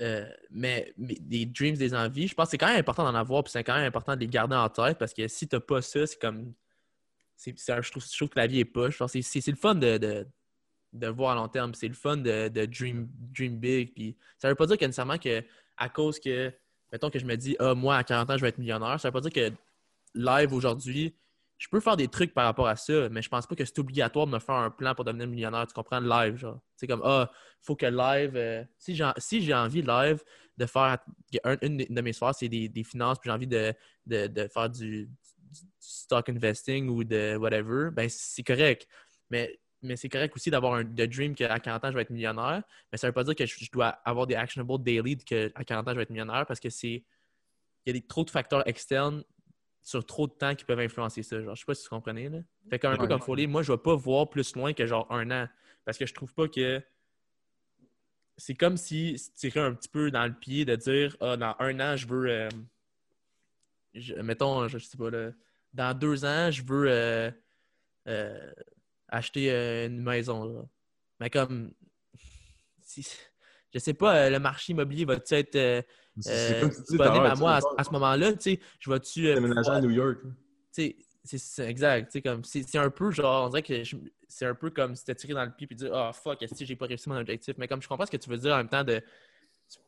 [0.00, 3.44] Euh, mais, des dreams, des envies, je pense que c'est quand même important d'en avoir,
[3.44, 5.82] puis c'est quand même important de les garder en tête parce que si t'as pas
[5.82, 6.54] ça, c'est comme.
[7.44, 7.50] je,
[7.90, 9.02] trouve, je, trouve, que la vie est poche.
[9.06, 10.26] C'est le fun de,
[10.92, 13.92] de, voir à long terme, c'est le fun de, dream, dream big.
[13.94, 15.44] Puis ça veut pas dire que nécessairement que
[15.76, 16.52] à cause que,
[16.90, 19.08] mettons que je me dis, ah, moi à 40 ans, je vais être millionnaire, ça
[19.08, 19.52] veut pas dire que
[20.14, 21.14] live aujourd'hui,
[21.60, 23.78] je peux faire des trucs par rapport à ça, mais je pense pas que c'est
[23.78, 25.66] obligatoire de me faire un plan pour devenir millionnaire.
[25.66, 26.00] Tu comprends?
[26.00, 26.58] Live, genre.
[26.74, 28.34] C'est comme, ah, faut que live.
[28.34, 28.94] Euh, si
[29.42, 30.24] j'ai envie live
[30.56, 30.98] de faire.
[31.60, 33.74] une de mes soirs, c'est des, finances, puis j'ai envie de,
[34.48, 35.10] faire du,
[35.78, 38.88] stock investing ou de whatever, ben c'est correct.
[39.28, 42.62] Mais, mais c'est correct aussi d'avoir un dream qu'à 40 ans, je vais être millionnaire.
[42.90, 45.90] Mais ça veut pas dire que je, dois avoir des actionable daily qu'à 40 ans,
[45.90, 47.04] je vais être millionnaire parce que c'est.
[47.84, 49.24] Il y a des, trop de facteurs externes
[49.82, 51.40] sur trop de temps qui peuvent influencer ça.
[51.40, 52.28] Genre, je sais pas si tu comprenez.
[52.28, 52.38] Là.
[52.68, 55.10] Fait comme un peu comme Foley, moi, je vais pas voir plus loin que genre
[55.10, 55.48] un an.
[55.84, 56.82] Parce que je trouve pas que.
[58.36, 61.54] C'est comme si tu tirais un petit peu dans le pied de dire Ah, dans
[61.58, 62.28] un an, je veux.
[62.28, 62.48] Euh,
[64.22, 65.30] mettons, je sais pas, là,
[65.72, 67.30] dans deux ans, je veux euh,
[68.08, 68.52] euh,
[69.08, 69.50] acheter
[69.86, 70.68] une maison.
[71.18, 71.72] Mais comme.
[72.82, 73.06] Si,
[73.72, 75.84] je sais pas, le marché immobilier va-tu être
[76.18, 79.28] c'est comme tu dis, à moi à, ce moment-là, tu sais, je vais-tu.
[79.28, 80.18] Euh, déménager à New York.
[80.74, 80.94] Tu
[81.24, 82.20] sais, c'est exact.
[82.22, 83.82] comme c'est un peu genre, on dirait que
[84.28, 86.42] c'est un peu comme si tu tiré dans le pied et dire Ah oh, fuck,
[86.42, 87.54] est-ce que j'ai pas réussi mon objectif?
[87.58, 89.02] Mais comme je comprends ce que tu veux dire en même temps de.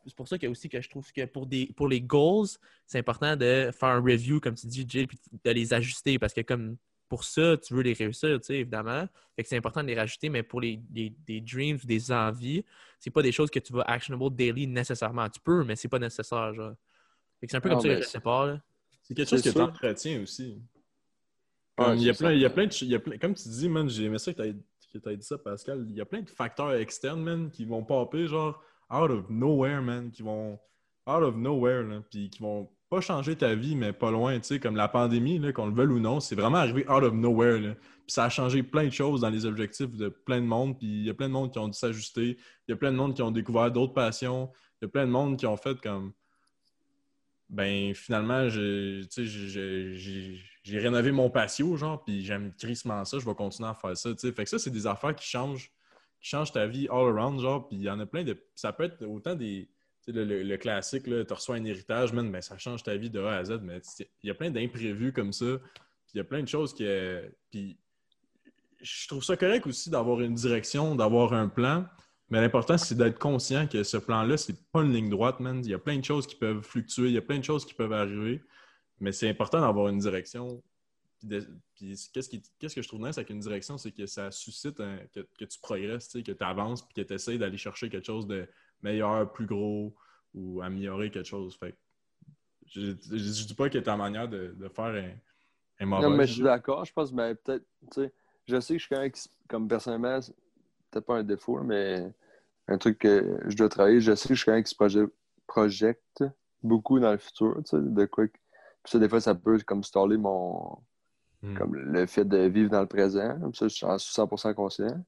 [0.07, 2.47] C'est pour ça que aussi que je trouve que pour des pour les goals,
[2.87, 6.33] c'est important de faire un review, comme tu dis, Jill, puis de les ajuster parce
[6.33, 6.77] que comme
[7.13, 9.07] pour ça, tu veux les réussir, tu sais, évidemment.
[9.37, 12.65] Fait que c'est important de les rajouter, mais pour les, des dreams ou des envies,
[12.99, 15.29] c'est pas des choses que tu vas actionable daily nécessairement.
[15.29, 16.73] Tu peux, mais c'est pas nécessaire, genre.
[17.39, 18.63] Fait que c'est un peu comme ça que je sépare, là.
[19.03, 20.59] C'est quelque chose que tu entretiens aussi.
[21.79, 23.19] il, y a plein, il y a plein de.
[23.19, 25.85] comme tu dis, man, j'ai aimé ça que tu as dit ça, Pascal.
[25.91, 28.59] Il y a plein de facteurs externes, man, qui vont popper, genre,
[28.91, 30.59] out of nowhere, man, qui vont.
[31.07, 34.49] Out of nowhere, là, puis qui vont pas changer ta vie, mais pas loin, tu
[34.49, 37.59] sais, comme la pandémie, qu'on le veuille ou non, c'est vraiment arrivé out of nowhere.
[37.59, 40.79] Puis ça a changé plein de choses dans les objectifs de plein de monde.
[40.79, 42.37] Puis il y a plein de monde qui ont dû s'ajuster.
[42.69, 44.51] Il y a plein de monde qui ont découvert d'autres passions.
[44.79, 46.13] Il y a plein de monde qui ont fait comme.
[47.49, 49.09] Ben, finalement, j'ai
[50.67, 54.19] rénové mon patio, genre, puis j'aime crissement ça, je vais continuer à faire ça, tu
[54.19, 54.33] sais.
[54.33, 55.73] Fait que ça, c'est des affaires qui changent,
[56.21, 58.37] qui changent ta vie all around, genre, puis il y en a plein de.
[58.55, 59.71] Ça peut être autant des.
[60.09, 63.45] Le, classique, tu reçois un héritage, man, ben, ça change ta vie de A à
[63.45, 63.81] Z, mais
[64.23, 65.59] il y a plein d'imprévus comme ça.
[66.05, 66.85] Puis il y a plein de choses qui.
[67.51, 67.79] Puis
[68.81, 71.87] je trouve ça correct aussi d'avoir une direction, d'avoir un plan.
[72.31, 75.61] Mais l'important, c'est d'être conscient que ce plan-là, c'est pas une ligne droite, man.
[75.65, 77.65] Il y a plein de choses qui peuvent fluctuer, il y a plein de choses
[77.65, 78.43] qui peuvent arriver.
[79.01, 80.63] Mais c'est important d'avoir une direction.
[81.21, 84.79] Puis, qu'est-ce, que je trouve nice avec une direction, c'est que ça suscite
[85.13, 88.49] que, tu progresses, que tu avances, puis que tu essaies d'aller chercher quelque chose de
[88.83, 89.95] meilleur, plus gros,
[90.35, 91.57] ou améliorer quelque chose.
[91.57, 91.77] Fait
[92.67, 95.11] je, ne dis pas que ta manière de, faire un,
[95.81, 96.09] un mauvais.
[96.09, 96.85] Non, mais je suis d'accord.
[96.85, 98.13] Je pense, mais peut-être, tu sais,
[98.47, 99.13] je sais que je suis quand même,
[99.49, 100.21] comme personnellement,
[100.91, 102.13] peut-être pas un défaut, mais
[102.69, 105.09] un truc que je dois travailler, je sais que je suis quelqu'un qui se
[105.47, 106.25] projette
[106.63, 108.27] beaucoup dans le futur, tu sais, de quoi.
[108.27, 110.79] Puis ça, des fois, ça peut comme staller mon.
[111.43, 111.57] Hmm.
[111.57, 113.37] comme le fait de vivre dans le présent.
[113.53, 115.05] Ça, je suis 100% conscient.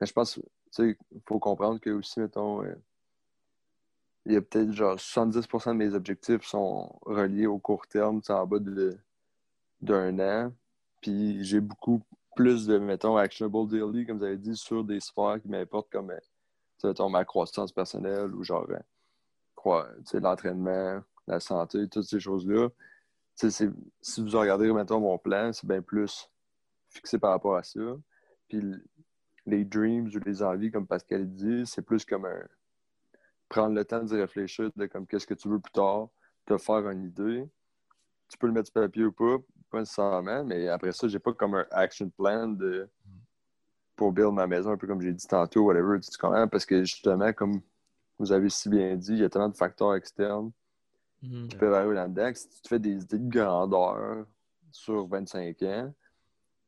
[0.00, 2.74] Mais je pense, tu sais, il faut comprendre que aussi, mettons, euh,
[4.26, 8.46] il y a peut-être genre 70% de mes objectifs sont reliés au court terme, en
[8.46, 8.58] bas
[9.80, 10.52] d'un an.
[11.00, 12.02] Puis j'ai beaucoup
[12.36, 16.10] plus de, mettons, actionable daily, comme vous avez dit, sur des sphères qui m'importent comme,
[16.10, 16.18] euh,
[16.84, 22.68] mettons, ma croissance personnelle ou genre, euh, l'entraînement, la santé, toutes ces choses-là.
[23.34, 23.66] Si
[24.18, 26.28] vous regardez, mettons, mon plan, c'est bien plus
[26.90, 27.80] fixé par rapport à ça.
[28.48, 28.62] Puis
[29.46, 32.42] les dreams ou les envies, comme Pascal dit, c'est plus comme un
[33.48, 36.08] prendre le temps d'y réfléchir de comme qu'est-ce que tu veux plus tard,
[36.46, 37.48] te faire une idée.
[38.28, 39.38] Tu peux le mettre sur papier ou pas,
[39.70, 42.88] pas nécessairement, mais après ça, j'ai pas comme un action plan de
[43.96, 46.46] pour build ma maison, un peu comme j'ai dit tantôt, whatever, tu comprends?
[46.46, 47.60] Parce que justement, comme
[48.18, 50.52] vous avez si bien dit, il y a tellement de facteurs externes
[51.22, 51.48] mm-hmm.
[51.48, 54.24] qui peuvent arriver là-dedans si tu te fais des idées de grandeur
[54.70, 55.94] sur 25 ans,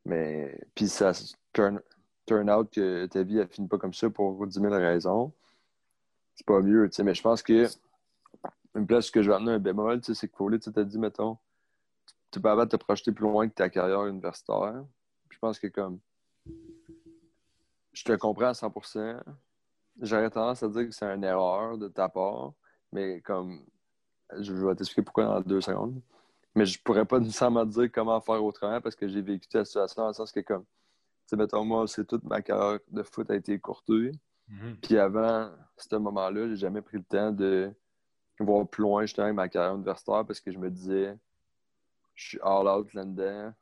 [0.05, 1.12] mais puis ça
[1.53, 1.81] turn,
[2.26, 5.33] turn out que ta vie, elle finit pas comme ça pour 10 000 raisons,
[6.41, 7.66] c'est pas mieux, mais je pense que
[8.74, 11.36] une place que je vais amener un bémol, c'est qu'il faut, tu t'as dit, mettons,
[12.30, 14.84] tu peux te projeter plus loin que ta carrière universitaire.
[15.28, 15.99] Je pense que comme
[17.93, 19.20] je te comprends à 100%.
[20.01, 22.55] J'aurais tendance à dire que c'est une erreur de ta part,
[22.91, 23.66] mais comme
[24.38, 26.01] je vais t'expliquer pourquoi dans deux secondes.
[26.55, 30.03] Mais je pourrais pas nécessairement dire comment faire autrement parce que j'ai vécu la situation
[30.03, 30.68] dans le sens que comme tu
[31.26, 34.12] sais, mettons moi, c'est toute ma carrière de foot a été écourtée.
[34.51, 34.74] Mm-hmm.
[34.82, 37.72] Puis avant ce moment-là, j'ai jamais pris le temps de
[38.38, 41.16] voir plus loin justement avec ma carrière universitaire parce que je me disais
[42.14, 43.53] je suis all out là-dedans.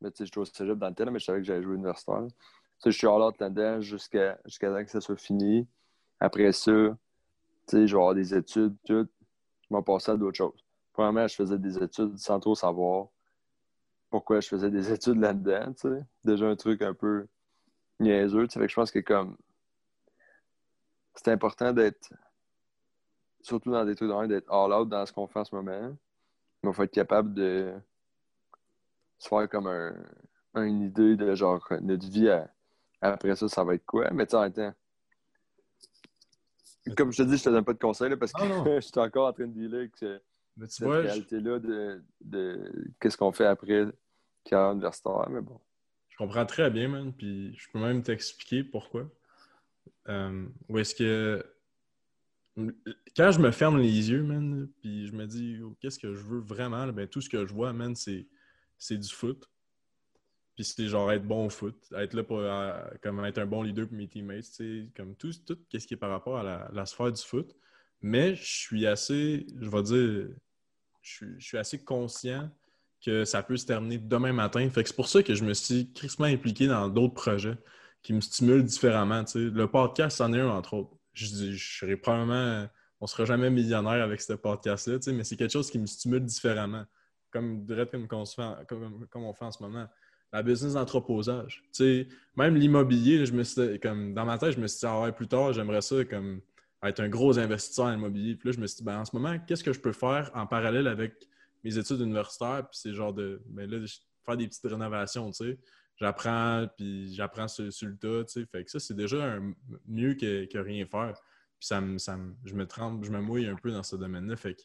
[0.00, 1.62] Mais tu sais, je suis au cégep dans le temps, mais je savais que j'allais
[1.62, 2.24] jouer universitaire.
[2.26, 2.34] Tu
[2.78, 5.66] sais, je suis all out là-dedans jusqu'à jusqu'à temps que ça soit fini.
[6.20, 6.96] Après ça, tu
[7.66, 9.08] sais, je vais avoir des études, tout.
[9.62, 10.64] Je m'en passé à d'autres choses.
[10.92, 13.08] Premièrement, je faisais des études sans trop savoir
[14.10, 16.04] pourquoi je faisais des études là-dedans, tu sais.
[16.24, 17.26] Déjà un truc un peu
[18.00, 18.60] niaiseux, tu sais.
[18.60, 19.36] Fait que je pense que comme...
[21.22, 22.12] C'est important d'être...
[23.40, 25.96] Surtout dans des trucs d'être all out dans ce qu'on fait en ce moment.
[26.62, 27.72] Mais il faut être capable de
[29.18, 29.94] se faire comme un,
[30.54, 32.30] une idée de genre notre vie
[33.00, 34.10] après ça, ça va être quoi.
[34.10, 34.74] Mais tu en temps,
[36.96, 38.98] comme je te dis, je te donne pas de conseils parce que ah, je suis
[38.98, 39.96] encore en train de dealer avec
[40.68, 43.86] cette réalité-là de, de qu'est-ce qu'on fait après
[44.44, 45.28] carrière universitaire.
[45.30, 45.60] Mais bon.
[46.08, 47.12] Je comprends très bien, man.
[47.12, 49.08] Puis je peux même t'expliquer pourquoi.
[50.08, 51.44] Euh, où est-ce que
[53.16, 56.20] quand je me ferme les yeux, man, puis je me dis oh, qu'est-ce que je
[56.20, 58.26] veux vraiment, ben, tout ce que je vois, man, c'est
[58.78, 59.48] c'est du foot.
[60.54, 62.42] Puis c'est genre être bon au foot, être là pour
[63.00, 64.60] comme être un bon leader pour mes teammates,
[64.96, 67.54] comme tout, tout ce qui est par rapport à la, sphère du foot.
[68.02, 70.28] Mais je suis assez, je vais dire,
[71.00, 72.50] je suis, assez conscient
[73.04, 74.68] que ça peut se terminer demain matin.
[74.70, 77.56] Fait que c'est pour ça que je me suis crissement impliqué dans d'autres projets
[78.02, 79.24] qui me stimulent différemment.
[79.34, 80.96] Le podcast, c'en est un, entre autres.
[81.14, 82.66] Je, je serais probablement,
[83.00, 86.24] on ne sera jamais millionnaire avec ce podcast-là, mais c'est quelque chose qui me stimule
[86.24, 86.84] différemment
[87.30, 89.86] comme comme, on fait, comme, on fait en ce moment.
[90.32, 91.62] La business d'entreposage.
[92.36, 95.12] Même l'immobilier, je me suis comme dans ma tête, je me suis dit, ah ouais,
[95.12, 96.40] plus tard, j'aimerais ça comme
[96.82, 98.36] être un gros investisseur en immobilier.
[98.36, 100.30] Puis là, je me suis dit, ben, en ce moment, qu'est-ce que je peux faire
[100.34, 101.28] en parallèle avec
[101.64, 102.68] mes études universitaires?
[102.70, 103.78] Puis c'est genre de, ben là,
[104.24, 105.58] faire des petites rénovations, tu sais.
[106.00, 108.46] J'apprends, puis j'apprends sur, le tas, tu sais.
[108.46, 109.38] Fait que ça, c'est déjà
[109.86, 111.14] mieux que, que, rien faire.
[111.58, 114.36] Puis ça me, ça je me trempe, je me mouille un peu dans ce domaine-là.
[114.36, 114.62] Fait que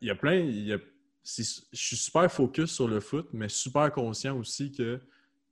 [0.00, 0.34] il y a plein.
[0.34, 0.78] il y
[1.26, 1.42] je
[1.72, 5.00] suis super focus sur le foot, mais super conscient aussi que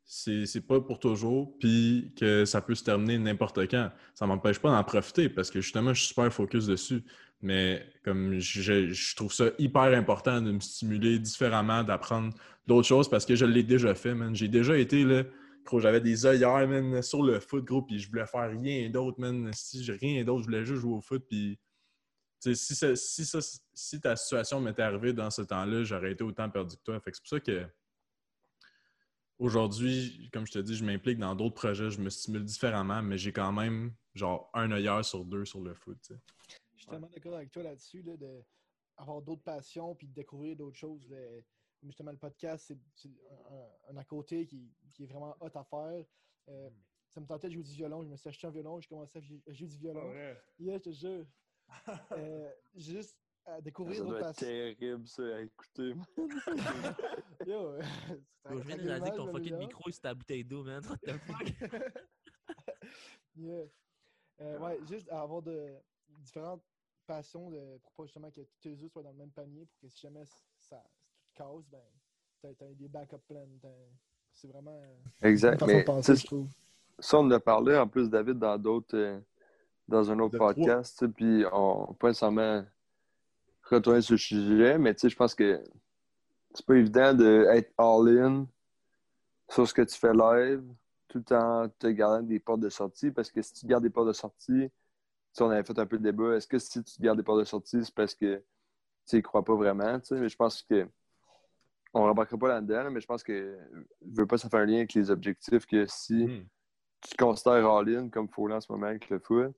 [0.05, 3.91] c'est pas pour toujours, puis que ça peut se terminer n'importe quand.
[4.15, 7.03] Ça m'empêche pas d'en profiter parce que justement, je suis super focus dessus.
[7.45, 12.33] Mais comme je, je trouve ça hyper important de me stimuler différemment, d'apprendre
[12.67, 14.35] d'autres choses parce que je l'ai déjà fait, man.
[14.35, 15.25] J'ai déjà été là.
[15.79, 19.51] J'avais des œillères, man, sur le foot, gros, puis je voulais faire rien d'autre, man.
[19.53, 21.59] Si j'ai rien d'autre, je voulais juste jouer au foot, puis
[22.41, 23.41] si, ça- si, ça-
[23.75, 26.99] si ta situation m'était arrivée dans ce temps-là, j'aurais été autant perdu que toi.
[27.05, 27.67] C'est pour ça que
[29.39, 33.19] aujourd'hui, comme je te dis, je m'implique dans d'autres projets, je me stimule différemment, mais
[33.19, 35.99] j'ai quand même genre un œilleur sur deux sur le foot.
[36.85, 38.43] Suis tellement d'accord avec toi là-dessus, là, de
[38.97, 41.09] avoir d'autres passions puis de découvrir d'autres choses.
[41.11, 41.19] là.
[41.83, 43.11] Justement, le podcast, c'est c'est
[43.51, 46.05] un, un à côté qui, qui est vraiment hot à faire.
[46.49, 46.71] Euh,
[47.11, 48.03] ça me tentait de jouer du violon.
[48.03, 50.13] Je me suis acheté un violon, j'ai commencé à jou- à jouer du violon.
[50.59, 51.27] Yeah, je te jure.
[52.13, 54.47] Euh, juste à découvrir d'autres passions.
[54.47, 55.95] terrible, ça, à écouter.
[57.47, 57.83] Yo, euh,
[58.51, 60.83] Yo, je viens de réaliser que ton fucking le micro, c'est ta bouteille d'eau, man.
[60.87, 61.73] What the fuck?
[63.37, 63.65] Yeah.
[64.41, 65.75] Euh, ouais, juste avoir de
[66.19, 66.63] différentes
[67.05, 69.79] passions de, pour pas justement que tous les œufs soient dans le même panier pour
[69.81, 70.25] que si jamais
[70.61, 70.83] ça,
[71.19, 71.81] tout casse, ben,
[72.41, 73.47] t'as, t'as des backup plans.
[73.61, 73.69] t'as-
[74.33, 75.59] C'est vraiment euh, une Exact.
[75.61, 76.49] façon de Mais penser, je trouve.
[76.99, 78.97] ça, on en a parlé en plus, David, dans d'autres.
[78.97, 79.21] euh,
[79.87, 82.65] dans un autre podcast, puis on pas nécessairement
[83.65, 85.63] retourner sur le sujet, mais tu sais, je pense que
[86.55, 88.47] c'est pas évident d'être all-in
[89.51, 90.65] sur ce que tu fais live
[91.09, 94.09] tout en te gardant des portes de sortie, parce que si tu gardes des portes
[94.09, 94.71] de sortie,
[95.35, 97.41] sais, on avait fait un peu le débat, est-ce que si tu gardes des portes
[97.41, 98.43] de sortie, c'est parce que
[99.07, 100.89] tu y crois pas vraiment, tu sais, mais je pense que
[101.93, 103.57] on ne remarquera pas là-dedans, là, mais je pense que
[104.03, 106.45] je veux pas ça faire un lien avec les objectifs que si Hmm.
[107.03, 109.53] tu considères all-in comme Foley en ce moment avec le foot.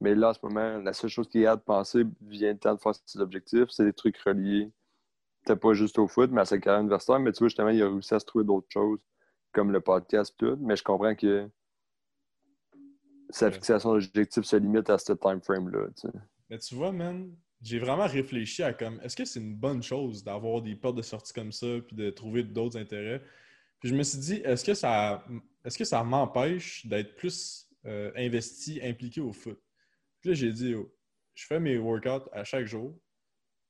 [0.00, 2.74] Mais là, en ce moment, la seule chose qui est à de penser vient temps
[2.74, 4.72] de faire ses objectifs, c'est des trucs reliés,
[5.44, 7.20] peut-être pas juste au foot, mais à sa carrière universitaire.
[7.20, 9.00] Mais tu vois, justement, il a réussi à se trouver d'autres choses,
[9.52, 10.56] comme le podcast et tout.
[10.60, 11.48] Mais je comprends que
[13.34, 15.88] sa fixation d'objectifs se limite à ce time frame-là.
[16.50, 20.22] Mais tu vois, man, j'ai vraiment réfléchi à comme est-ce que c'est une bonne chose
[20.24, 23.22] d'avoir des portes de sortie comme ça puis de trouver d'autres intérêts?
[23.80, 25.24] Puis je me suis dit, est-ce que ça
[25.64, 29.60] est-ce que ça m'empêche d'être plus euh, investi, impliqué au foot?
[30.20, 30.92] Puis là, j'ai dit, oh,
[31.34, 32.98] je fais mes workouts à chaque jour.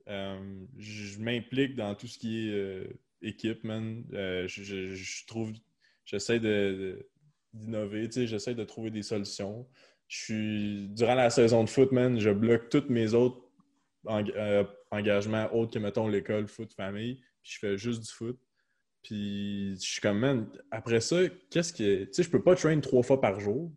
[0.09, 2.85] Euh, je m'implique dans tout ce qui est euh,
[3.21, 4.05] équipe, man.
[4.11, 5.53] Je, trouve,
[6.05, 7.09] j'essaie de-
[7.53, 9.67] d'innover, tu j'essaie de trouver des solutions.
[10.09, 13.41] Je suis, durant la saison de foot, man, je bloque tous mes autres
[14.07, 17.17] euh, engagements autres que, mettons, l'école, foot, famille.
[17.43, 18.39] Puis je fais juste du foot.
[19.03, 21.17] Puis je suis comme, man, après ça,
[21.51, 22.05] qu'est-ce que.
[22.05, 23.73] Tu sais, je peux pas train trois fois par jour.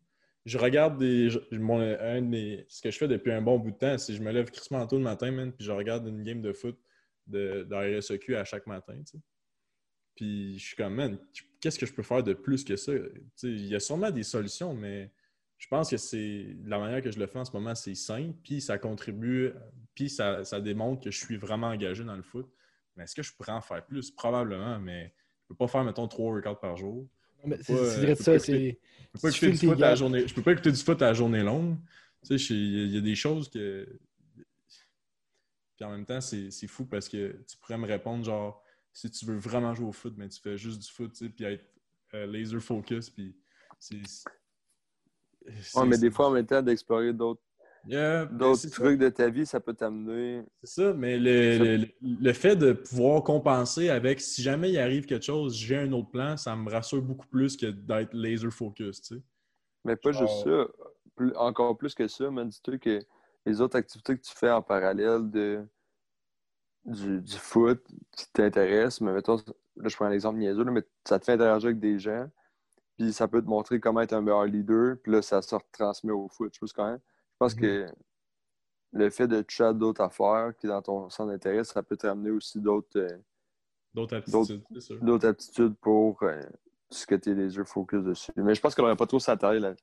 [0.46, 1.30] Je regarde des.
[1.54, 4.14] mon, un de mes- ce que je fais depuis un bon bout de temps, c'est
[4.14, 6.54] que je me lève crissement tôt le matin, man, puis je regarde une game de
[6.54, 6.78] foot
[7.28, 9.02] de, de RSEQ à chaque matin.
[10.16, 11.18] Puis je suis comme, man,
[11.66, 12.92] qu'est-ce que je peux faire de plus que ça?
[13.42, 15.12] Il y a sûrement des solutions, mais
[15.58, 18.36] je pense que c'est la manière que je le fais en ce moment, c'est simple,
[18.44, 19.52] puis ça contribue,
[19.96, 22.48] puis ça, ça démontre que je suis vraiment engagé dans le foot.
[22.96, 24.12] Mais est-ce que je pourrais en faire plus?
[24.12, 25.12] Probablement, mais
[25.42, 27.08] je peux pas faire, mettons, trois workouts par jour.
[27.62, 28.80] C'est euh, ça, c'est.
[29.02, 30.00] Je peux pas Tu écouter du files tes foot à la gaps.
[30.00, 30.28] journée.
[30.28, 31.78] Je peux pas écouter du foot à la journée longue.
[32.24, 33.88] Tu sais, il y, y a des choses que.
[35.76, 38.64] Puis en même temps, c'est fou parce que tu pourrais me répondre genre
[38.96, 41.30] si tu veux vraiment jouer au foot, mais tu fais juste du foot, tu sais,
[41.30, 41.66] puis être
[42.14, 43.36] euh, laser focus, puis
[43.78, 43.98] c'est.
[45.76, 47.42] Ouais, mais des fois, en même temps, d'explorer d'autres
[47.88, 48.76] Yeah, mais d'autres c'est ça.
[48.82, 50.44] trucs de ta vie, ça peut t'amener.
[50.64, 51.88] C'est ça, mais le, Ça- le-
[52.20, 56.10] le fait de pouvoir compenser avec si jamais il arrive quelque chose, j'ai un autre
[56.10, 59.22] plan, ça me rassure beaucoup plus que d'être laser focus, tu sais.
[59.84, 60.68] Mais pas Genre- juste ça.
[61.16, 63.06] Plus- encore plus que ça, man, dis-toi que
[63.46, 65.64] les autres activités que tu fais en parallèle de,
[66.86, 69.38] du, du foot qui t'intéressent, mais mettons,
[69.78, 72.30] là je prends un exemple niaiseux, là, mais ça te fait interagir avec des gens,
[72.98, 76.12] puis ça peut te montrer comment être un meilleur leader, puis là ça se transmet
[76.12, 76.54] au foot.
[76.54, 77.00] Je pense quand même.
[77.34, 77.62] Je pense Mhm.
[77.62, 77.86] que
[78.94, 82.08] le fait de toucher à d'autres affaires qui dans ton centre d'intérêt, ça peut te
[82.08, 83.18] ramener aussi d'autres euh,
[83.94, 85.02] D'autres aptitudes, c'est sûr.
[85.04, 86.42] d'autres aptitudes pour euh,
[86.90, 88.32] ce que tu es les yeux focus dessus.
[88.36, 89.74] Mais je pense qu'on n'aurait pas trop s'attarder là-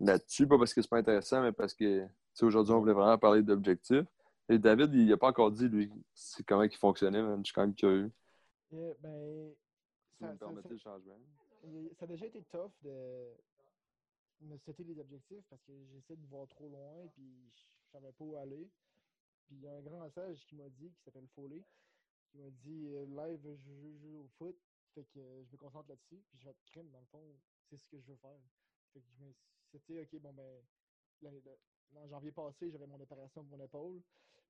[0.00, 2.04] là-dessus, pas parce que c'est pas intéressant, mais parce que
[2.42, 4.06] aujourd'hui, on voulait vraiment parler d'objectifs.
[4.48, 7.38] Et David, il n'a pas encore dit, lui, c'est comment il fonctionnait, man.
[7.38, 8.12] Je suis quand même curieux.
[8.70, 9.54] Yeah, ben,
[10.20, 11.18] ça, me ça- ça- le changement.
[11.98, 13.34] ça a déjà été tough de
[14.40, 18.24] me setter des objectifs parce que j'essaie de voir trop loin puis je savais pas
[18.24, 18.68] où aller.
[19.46, 21.62] Puis il y a un grand sage qui m'a dit, qui s'appelle Foley,
[22.30, 24.56] qui m'a dit euh, live, je jouer au foot,
[24.94, 27.22] fait que euh, je me concentre là-dessus, puis je vais être crime, dans le fond,
[27.68, 28.40] c'est ce que je veux faire.
[28.92, 29.32] Fait que je me
[29.80, 30.62] suis dit, ok, bon ben,
[31.96, 34.00] en janvier passé, j'avais mon opération pour mon épaule.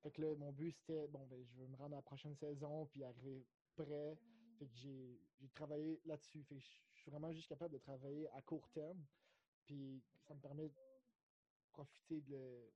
[0.01, 2.35] Fait que là, mon but, c'était, bon, ben, je veux me rendre à la prochaine
[2.35, 4.17] saison, puis arriver prêt.
[4.57, 6.43] Fait que j'ai j'ai travaillé là-dessus.
[6.43, 9.03] Fait que je suis vraiment juste capable de travailler à court terme.
[9.65, 10.75] Puis ça me permet de
[11.71, 12.71] profiter de le-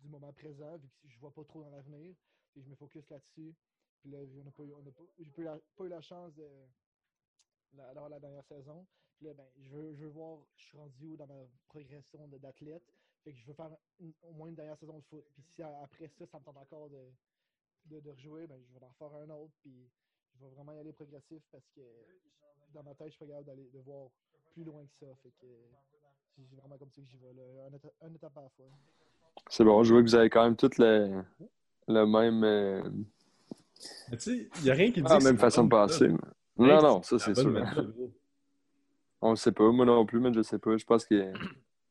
[0.00, 2.14] du moment présent, vu que je vois pas trop dans l'avenir.
[2.56, 3.54] Je me focus là-dessus.
[4.00, 5.88] Puis là, on n'a pas, eu- on a pas, j'ai pas, eu la- pas eu
[5.88, 6.48] la chance de
[7.72, 8.86] la- la dernière saison.
[9.16, 12.28] Puis là, ben, je veux, je veux voir, je suis rendu où dans ma progression
[12.28, 12.99] de- d'athlète.
[13.24, 15.24] Fait que je veux faire une- au moins une dernière saison de foot.
[15.34, 17.04] Puis si après ça, ça me tente encore de,
[17.86, 19.52] de, de rejouer, ben, je vais en faire un autre.
[19.62, 19.88] Puis
[20.34, 21.80] je vais vraiment y aller progressif parce que
[22.72, 24.08] dans ma tête, je suis pas capable d'aller de voir
[24.52, 25.06] plus loin que ça.
[25.22, 25.46] Fait que
[26.36, 28.66] c'est vraiment comme ça que j'y vais, là, un, éta- un étape à la fois.
[29.48, 31.22] C'est bon, je vois que vous avez quand même toutes le,
[31.88, 32.82] le même, euh,
[34.12, 36.08] tu sais, il n'y a rien qui dit ah, même façon de penser.
[36.56, 37.52] Non, non, ça c'est sûr.
[39.22, 40.76] On le sait pas, moi non plus, mais je sais pas.
[40.76, 41.32] Je pense que.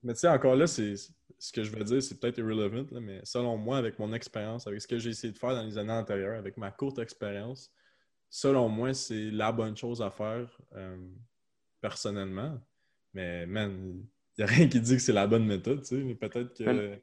[0.04, 3.00] Mais tu sais, encore là, c'est ce que je veux dire, c'est peut-être irrelevant, là,
[3.00, 5.78] mais selon moi, avec mon expérience, avec ce que j'ai essayé de faire dans les
[5.78, 7.72] années antérieures, avec ma courte expérience,
[8.30, 10.98] selon moi, c'est la bonne chose à faire euh,
[11.82, 12.60] personnellement.
[13.14, 14.04] Mais man,
[14.38, 16.54] il n'y a rien qui dit que c'est la bonne méthode, tu sais, mais peut-être
[16.58, 16.64] que.
[16.64, 17.00] Man,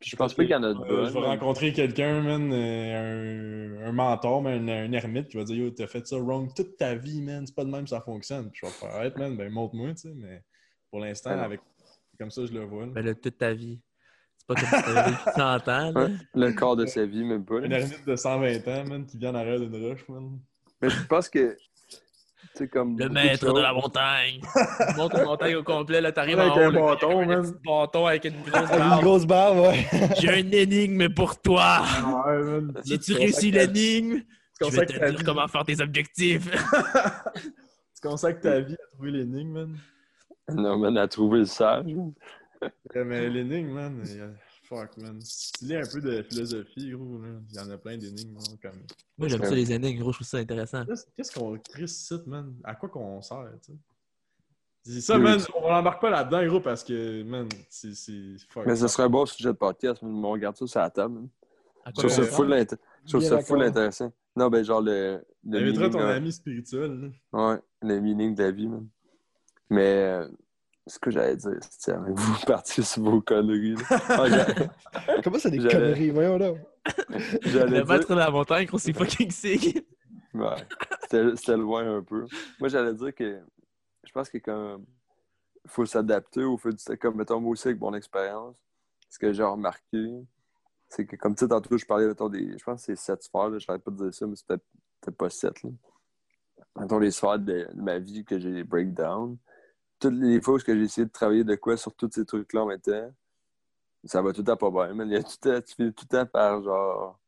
[0.00, 1.06] Puis je pense pas qu'il y en a de Euh, bonnes.
[1.06, 5.44] je vais rencontrer quelqu'un, man, euh, un, un mentor, man, un, un ermite qui va
[5.44, 7.90] dire Yo, t'as fait ça wrong toute ta vie, man, c'est pas de même que
[7.90, 8.50] ça fonctionne.
[8.50, 10.42] Puis je vais faire man, ben montre-moi, tu sais, mais
[10.90, 11.42] pour l'instant, non.
[11.42, 11.60] avec
[12.18, 12.86] comme ça, je le vois.
[12.86, 12.92] là.
[12.94, 13.80] Ben là, toute ta vie.
[14.36, 16.08] C'est pas comme si t'avais vécu 100 ans, là.
[16.34, 17.56] Le quart de sa vie, même pas.
[17.58, 17.80] Un là.
[17.80, 20.38] ermite de 120 ans, man, qui vient en arrière d'une roche, man.
[20.82, 21.56] Mais je pense que.
[21.56, 22.98] Tu sais, comme.
[22.98, 24.40] Le maître de la montagne.
[24.90, 26.60] Tu montes la montagne au complet, là, t'arrives Avec en haut.
[26.60, 29.02] un là, bâton, avec un bâton avec une grosse Avec une barbe.
[29.02, 29.86] grosse barbe, ouais.
[30.20, 31.82] J'ai une énigme pour toi.
[32.26, 32.74] Ouais, man.
[32.84, 34.20] Si tu réussis l'énigme,
[34.60, 36.48] je vais te dire vie- comment faire tes objectifs.
[36.50, 39.76] Tu consacres ta vie à trouver l'énigme, man.
[40.52, 41.86] Non, man, à trouver le sage.
[41.86, 44.30] Ouais, mais l'énigme, man, il y a-
[44.62, 45.20] fuck, man.
[45.20, 48.34] Si tu lis un peu de philosophie, gros, là, il y en a plein d'énigmes,
[48.36, 48.80] là, comme...
[49.18, 50.84] Moi, j'aime ça, les énigmes, gros, je trouve ça intéressant.
[51.16, 52.54] Qu'est-ce qu'on crée ce site, man?
[52.64, 53.78] À quoi qu'on sert, tu sais?
[54.86, 57.94] Dis ça, Oui, man, on n'embarque pas là-dedans, gros, parce que, man, c'est...
[57.94, 58.66] c'est- Fuck.
[58.66, 60.02] Mais ce serait un bon sujet de podcast.
[60.02, 61.20] mais On regarde ça sur la table.
[61.84, 62.58] ça qu'on full, sert?
[62.64, 64.12] int- je trouve Bien ça full intéressant.
[64.36, 65.22] Non, ben, genre le.
[65.44, 66.14] le T'inviteras meaning, ton là.
[66.14, 67.48] ami spirituel, là.
[67.52, 68.86] Ouais, le meaning de la vie, man.
[69.70, 70.02] Mais.
[70.02, 70.28] euh,
[70.86, 73.74] ce que j'allais dire, c'est que vous partez sur vos conneries.
[73.88, 74.26] Ah,
[75.24, 76.10] Comment ça, des conneries?
[76.10, 76.52] Voyons là.
[77.42, 78.14] J'allais Le dire.
[78.16, 79.82] la montagne, gros, c'est fucking sick.
[80.34, 80.56] Ouais,
[81.02, 82.26] c'était c'était loin un peu.
[82.60, 83.40] Moi, j'allais dire que
[84.04, 84.84] je pense que comme
[85.64, 88.54] il faut s'adapter au fait du comme mettons moi aussi avec mon expérience.
[89.08, 90.10] Ce que j'ai remarqué,
[90.88, 92.58] c'est que comme tu sais, tantôt je parlais mettons, des.
[92.58, 94.64] Je pense que c'est sept sphères, là, j'arrête pas de dire ça, mais c'est peut-être
[95.00, 95.62] peut-être pas sept.
[95.62, 95.70] Là.
[96.78, 99.38] Mettons les sphères de, de ma vie que j'ai des breakdowns.
[100.04, 102.66] Toutes les fois où j'ai essayé de travailler de quoi sur tous ces trucs-là en
[102.66, 103.10] même temps,
[104.04, 104.92] ça va tout le temps pas bien.
[104.92, 105.08] man.
[105.08, 107.18] Il y a tout le temps- tu finis tout le temps par genre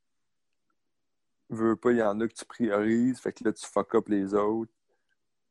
[1.49, 4.09] veux pas, il y en a que tu priorises, fait que là, tu fuck up
[4.09, 4.73] les autres.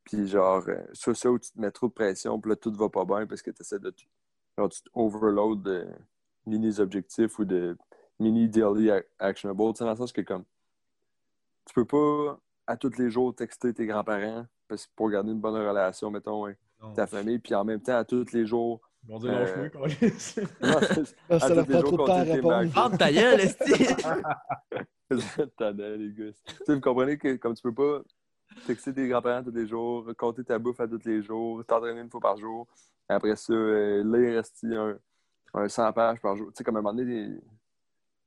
[0.03, 2.71] Puis genre, euh, soit ça où tu te mets trop de pression, puis là, tout
[2.73, 3.91] va pas bien parce que tu essaies de...
[4.57, 5.87] Genre, tu overload de
[6.45, 7.75] mini-objectifs ou de
[8.19, 9.73] mini-daily ac- actionable.
[9.73, 10.45] Tu sais, dans le sens que comme...
[11.65, 14.45] Tu peux pas, à tous les jours, texter tes grands-parents
[14.95, 16.53] pour garder une bonne relation, mettons, Non.
[16.93, 18.81] Ta famille, puis en même temps, à tous les jours...
[19.07, 19.87] Ils vont dire Euh, lâche-moi,
[21.29, 22.71] Ah, à Ça tous leur les prend jours, trop de temps à répondre.
[22.71, 23.71] Ferme ta gueule, esti.
[25.11, 26.31] Les gars.
[26.33, 28.01] Tu sais, vous comprenez que comme tu peux pas
[28.65, 32.09] texter tes grands-parents tous les jours, compter ta bouffe à tous les jours, t'entraîner une
[32.09, 32.65] fois par jour,
[33.07, 34.97] après ça, euh, lire esti, un,
[35.53, 36.47] un 100 pages par jour.
[36.47, 37.39] Tu sais, comme à un moment donné, des-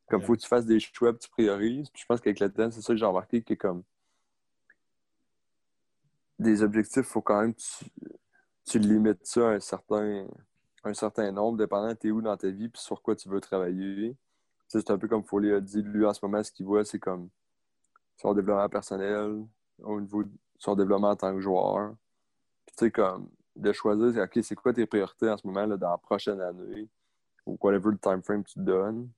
[0.08, 0.26] comme Ouais.
[0.26, 1.90] faut que tu fasses des choix, tu priorises.
[1.90, 3.82] Puis je pense qu'avec le temps, c'est ça que j'ai remarqué, que comme
[6.38, 7.84] des objectifs, faut quand même que tu,
[8.68, 10.26] tu limites ça à un certain,
[10.84, 13.40] un certain nombre, dépendant de t'es où dans ta vie, puis sur quoi tu veux
[13.40, 14.16] travailler.
[14.68, 16.98] C'est un peu comme Foley a dit, lui en ce moment, ce qu'il voit, c'est
[16.98, 17.30] comme
[18.18, 19.44] son développement personnel,
[19.82, 21.94] au niveau de son développement en tant que joueur.
[22.66, 25.76] Puis tu sais, comme de choisir, OK, c'est quoi tes priorités en ce moment, là,
[25.76, 26.88] dans la prochaine année,
[27.46, 29.08] ou whatever le time frame que tu te donnes.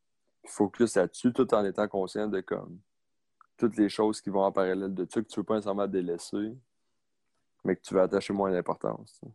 [0.42, 2.78] Puis focus là-dessus, tout en étant conscient de comme
[3.56, 5.86] toutes les choses qui vont en parallèle de ça, que tu ne veux pas nécessairement
[5.86, 6.56] délaisser,
[7.64, 9.18] mais que tu veux attacher moins d'importance.
[9.20, 9.28] tu.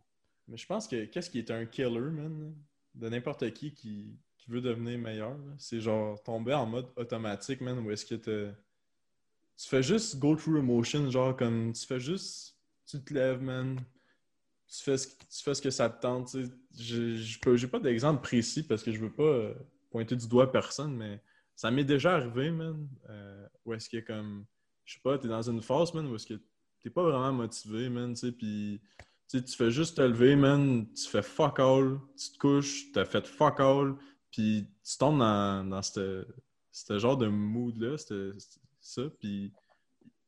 [0.48, 2.54] Mais je pense que qu'est-ce qui est un killer, man,
[2.94, 7.78] de n'importe qui, qui qui veut devenir meilleur, c'est genre tomber en mode automatique, man,
[7.84, 8.52] où est-ce que te-
[9.56, 12.56] tu fais juste go through emotion, genre comme tu fais juste,
[12.86, 13.76] tu te lèves, man,
[14.68, 16.52] tu fais ce, tu fais ce que ça te tente, tu sais.
[16.78, 19.54] Je- J'ai pas d'exemple précis parce que je veux pas euh,
[19.90, 21.20] pointer du doigt personne, mais
[21.56, 24.44] ça m'est déjà arrivé, man, euh, où est-ce que comme,
[24.84, 26.40] je sais pas, t'es dans une phase, man, où est-ce que
[26.86, 28.80] t'es pas vraiment motivé, man, tu sais, puis
[29.28, 33.26] Tu fais juste te lever, man, tu fais fuck all, tu te couches, t'as fait
[33.26, 33.96] fuck all,
[34.30, 36.24] puis tu tombes dans, dans ce
[36.90, 39.52] genre de mood-là, ça, puis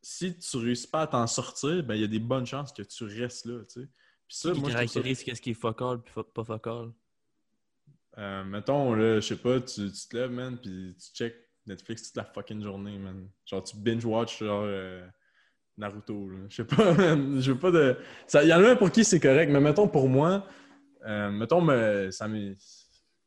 [0.03, 2.83] si tu réussis pas à t'en sortir, ben il y a des bonnes chances que
[2.83, 3.89] tu restes là, tu sais.
[4.27, 6.43] Puis ça, Qui moi, je trouve ça- caractérise qu'est-ce qui est fuck all puis pas
[6.45, 6.93] fuck all?
[8.17, 11.37] Euh, mettons, là, je sais pas, tu, tu te lèves, man, puis tu check
[11.67, 13.31] Netflix toute la fucking journée, man.
[13.47, 15.07] Genre, tu binge-watch, genre, euh,
[15.79, 16.39] Naruto, là.
[16.49, 16.95] Je sais pas.
[16.95, 17.97] Je veux pas de...
[18.43, 20.47] Il y en a un pour qui c'est correct, mais mettons, pour moi,
[21.07, 22.11] euh, mettons, me...
[22.11, 22.57] ça m'est...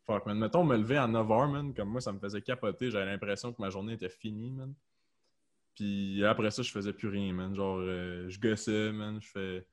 [0.05, 0.37] Fuck, man.
[0.37, 2.91] Mettons, me lever à 9h, man, comme moi, ça me faisait capoter.
[2.91, 4.73] J'avais l'impression que ma journée était finie, man.
[5.75, 7.55] Puis après ça, je faisais plus rien, man.
[7.55, 9.19] Genre, euh, je gossais, man.
[9.21, 9.65] Je fais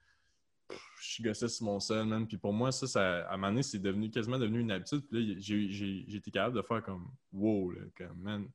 [1.00, 2.26] je gossais sur mon sel, man.
[2.26, 5.02] Puis pour moi, ça, ça à un moment donné, c'est devenu quasiment devenu une habitude.
[5.08, 8.48] Puis là, j'ai- été capable de faire comme wow, comme man,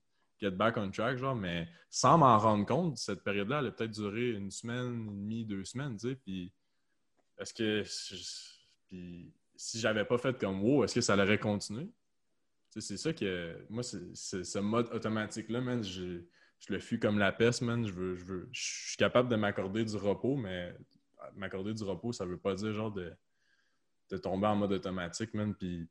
[0.44, 3.92] get back on track, genre, mais sans m'en rendre compte, cette période-là, elle a peut-être
[3.92, 6.16] duré une semaine, une demie, deux semaines, tu sais.
[6.16, 6.52] Puis
[7.38, 7.84] est-ce que.
[8.90, 11.86] Puis si j'avais pas fait comme wow, est-ce que ça aurait continué?
[12.72, 13.66] Tu sais, c'est ça que.
[13.70, 16.22] Moi, ce mode automatique-là, man, je,
[16.60, 17.88] je le fuis comme la peste, man.
[17.88, 18.50] Je veux, je veux.
[18.52, 20.76] Je suis capable de m'accorder du repos, mais
[21.36, 23.14] m'accorder du repos, ça veut pas dire genre de,
[24.10, 25.88] de tomber en mode automatique, man, puis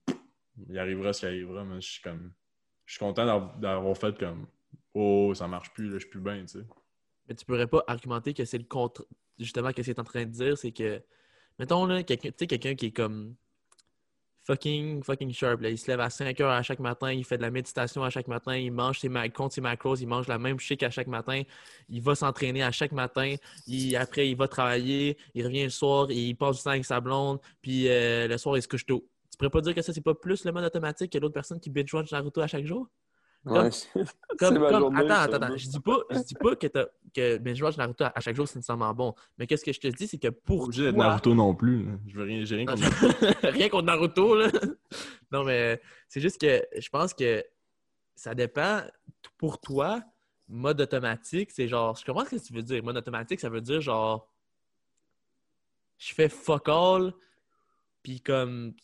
[0.69, 2.33] il arrivera ce qui arrivera, mais je suis comme.
[2.93, 3.25] Je suis content
[3.59, 4.47] d'avoir- fait comme
[4.93, 6.65] Oh, ça marche plus, là, je suis plus bien, tu sais.
[7.27, 9.07] Mais tu pourrais pas argumenter que c'est le contre.
[9.39, 11.03] Justement, que es en train de dire, c'est que.
[11.59, 13.35] Mettons, là, quelqu'un tu sais, quelqu'un qui est comme.
[14.45, 15.63] Fucking, fucking sharp.
[15.63, 15.71] Là.
[15.71, 18.11] Il se lève à 5 heures à chaque matin, il fait de la méditation à
[18.11, 21.07] chaque matin, il mange ses compte ses macros, il mange la même chic à chaque
[21.07, 21.43] matin,
[21.89, 23.37] il va s'entraîner à chaque matin,
[23.67, 27.01] il- après il va travailler, il revient le soir, il passe du temps avec sa
[27.01, 29.09] blonde, puis euh, le soir il se couche tôt.
[29.49, 31.69] Pourrais pas dire que ça, c'est pas plus le mode automatique que l'autre personne qui
[31.69, 32.89] binge-watch Naruto à chaque jour?
[33.45, 33.89] Comme- Ouais, c'est
[34.39, 35.57] Comme, c'est ma comme- journée, attends, attends, attends.
[35.57, 38.47] Je dis pas, je dis pas que, t'as- que binge-watch Naruto à, à chaque jour,
[38.47, 39.17] c'est nécessairement bon.
[39.37, 41.85] Mais qu'est-ce que je te dis, c'est que Pas pour d'être toi- Naruto non plus.
[41.87, 41.93] là.
[42.07, 43.27] Je veux rien, j'ai rien Non, contre Naruto.
[43.59, 44.49] Rien contre Naruto, là.
[45.33, 47.45] Non, mais c'est juste que je pense que
[48.15, 48.83] ça dépend.
[49.39, 50.05] Pour toi,
[50.47, 51.97] mode automatique, c'est genre.
[51.97, 52.81] Je comprends ce que tu veux dire.
[52.85, 54.29] Mode automatique, ça veut dire genre.
[55.99, 57.13] Je fais fuck all,
[58.05, 58.75] puis comme.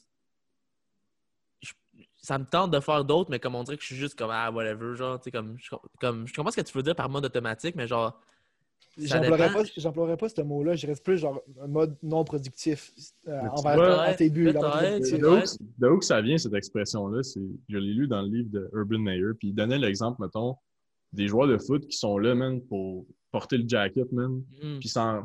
[2.29, 4.29] Ça me tente de faire d'autres, mais comme on dirait que je suis juste comme
[4.31, 6.27] ah, whatever, genre, tu sais, comme, je- comme.
[6.29, 8.21] Je comprends ce que tu veux dire par mode automatique, mais genre.
[8.99, 10.75] J'emploierais pas, j'emploierais pas ce mot-là.
[10.75, 12.93] Je reste plus genre un mode non productif
[13.29, 14.45] euh, envers à tes buts.
[15.79, 17.23] de, où, que- ça vient, cette expression-là?
[17.23, 20.57] C'est- Je l'ai lu dans le livre de Urban Meyer, puis il donnait l'exemple, mettons,
[21.15, 24.89] des joueurs de foot qui sont là, man, pour porter le jacket, man, hmm, puis
[24.91, 25.23] sans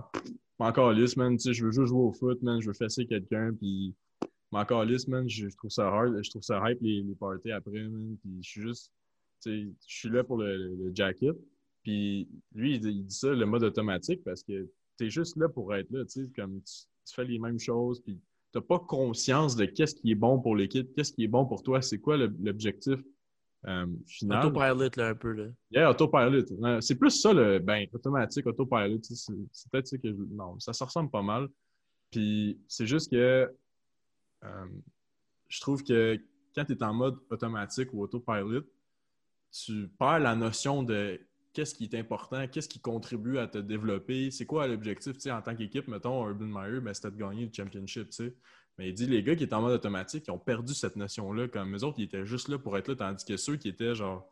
[0.59, 3.05] encore lisse, man, tu sais, je veux juste jouer au foot, man, je veux fesser
[3.05, 3.93] quelqu'un, puis
[4.59, 7.51] encore lisse, man, je, je trouve ça hard, je trouve ça hype les, les parties
[7.51, 8.91] après, man, puis je suis juste,
[9.41, 11.35] tu sais, je suis là pour le, le jacket,
[11.83, 15.49] puis lui, il, dit- il dit ça, le mode automatique, parce que t'es juste là
[15.49, 16.73] pour être là, tu sais, comme tu,
[17.05, 18.19] tu fais les mêmes choses, puis
[18.51, 21.63] t'as pas conscience de qu'est-ce qui est bon pour l'équipe, qu'est-ce qui est bon pour
[21.63, 22.99] toi, c'est quoi l'objectif
[23.65, 24.45] euh, final?
[24.47, 25.45] Autopilot, là, un peu, là.
[25.71, 26.81] Yeah, autopilot.
[26.81, 28.97] C'est plus ça, le ben, automatique, autopilot.
[28.99, 30.15] tu C'est c'est peut-être ça que je.
[30.31, 31.47] Non, ça se ressemble pas mal.
[32.11, 33.49] Puis c'est juste que
[34.43, 34.65] euh,
[35.47, 36.19] je trouve que
[36.55, 38.63] quand tu es en mode automatique ou autopilot,
[39.51, 41.19] tu perds la notion de
[41.53, 45.55] qu'est-ce qui est important, qu'est-ce qui contribue à te développer, c'est quoi l'objectif, en tant
[45.55, 48.35] qu'équipe, mettons, Urban Meyer, ben, c'était de gagner le championship, tu sais.
[48.79, 51.47] Mais il dit, les gars qui étaient en mode automatique, ils ont perdu cette notion-là,
[51.47, 53.93] comme eux autres, ils étaient juste là pour être là, tandis que ceux qui étaient,
[53.93, 54.27] genre,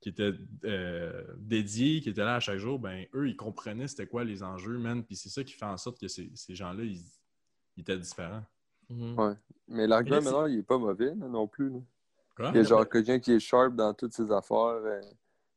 [0.00, 0.32] qui étaient
[0.64, 4.42] euh, dédiés, qui étaient là à chaque jour, ben, eux, ils comprenaient c'était quoi les
[4.42, 7.04] enjeux, man, puis c'est ça qui fait en sorte que ces, gens-là, ils
[7.76, 8.44] étaient différents.
[8.88, 9.18] Mhm.
[9.18, 9.34] Ouais.
[9.68, 11.70] Mais l'argument maintenant, il est pas mauvais là, non plus.
[11.70, 11.78] là.
[12.36, 12.50] Quoi?
[12.50, 15.00] Il y a genre quelqu'un qui est sharp dans toutes ses affaires, euh,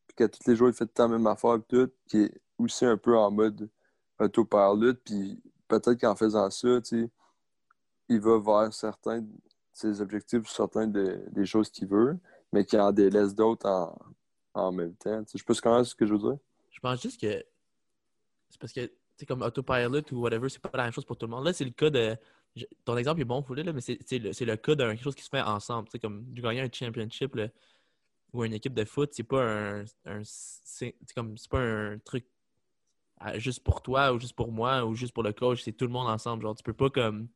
[0.08, 1.92] puis que tous les jours il fait tout le temps la même affaire, puis tout,
[2.08, 3.70] qui est aussi un peu en mode
[4.20, 7.10] autopilot, puis peut-être qu'en faisant ça, tu sais,
[8.08, 9.28] il va vers certains de
[9.74, 12.18] ses objectifs, certains de- des choses qu'il veut,
[12.52, 13.98] mais qui en délaisse d'autres en,
[14.56, 15.24] en même temps.
[15.26, 16.38] Tu sais, je si tu comprends ce que je veux dire.
[16.72, 17.44] Je pense juste que
[18.50, 21.18] c'est parce que, tu sais, comme autopilot ou whatever, c'est pas la même chose pour
[21.18, 21.46] tout le monde.
[21.46, 22.18] Là, c'est le cas de.
[22.86, 25.42] Ton exemple est bon, mais c'est le, le cas d'un quelque chose qui se fait
[25.42, 25.90] ensemble.
[25.90, 27.38] Tu comme de gagner un championship
[28.34, 29.84] ou une équipe de foot, c'est pas un.
[30.24, 32.26] c'est comme c'est pas un truc
[33.36, 35.92] juste pour toi ou juste pour moi ou juste pour le coach, c'est tout le
[35.92, 36.44] monde ensemble.
[36.44, 37.28] Genre, tu peux pas comme.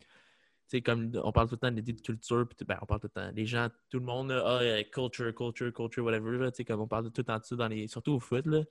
[0.70, 3.02] Tu sais, comme on parle tout le temps d'idées de culture, puis ben, on parle
[3.02, 3.32] tout le temps.
[3.36, 6.52] Les gens, tout le monde, ah, euh, culture, culture, culture, whatever.
[6.52, 8.20] Tu sais, comme on parle de tout le temps de ça, dans les, surtout au
[8.20, 8.46] foot.
[8.46, 8.64] Là.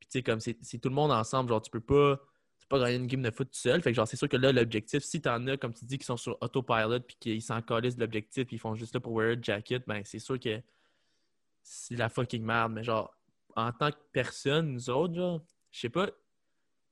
[0.00, 1.50] Puis, tu sais, comme c'est tout le monde ensemble.
[1.50, 2.20] Genre, tu peux pas,
[2.68, 3.82] pas gagner une game de foot tout seul.
[3.82, 6.04] Fait que, genre, c'est sûr que là, l'objectif, si t'en as, comme tu dis, qui
[6.04, 9.12] sont sur autopilot puis qu'ils s'en calissent de l'objectif puis ils font juste là pour
[9.12, 10.60] wear a jacket, ben, c'est sûr que
[11.62, 12.72] c'est la fucking merde.
[12.72, 13.14] Mais, genre,
[13.56, 16.10] en tant que personne, nous autres, genre, je sais pas,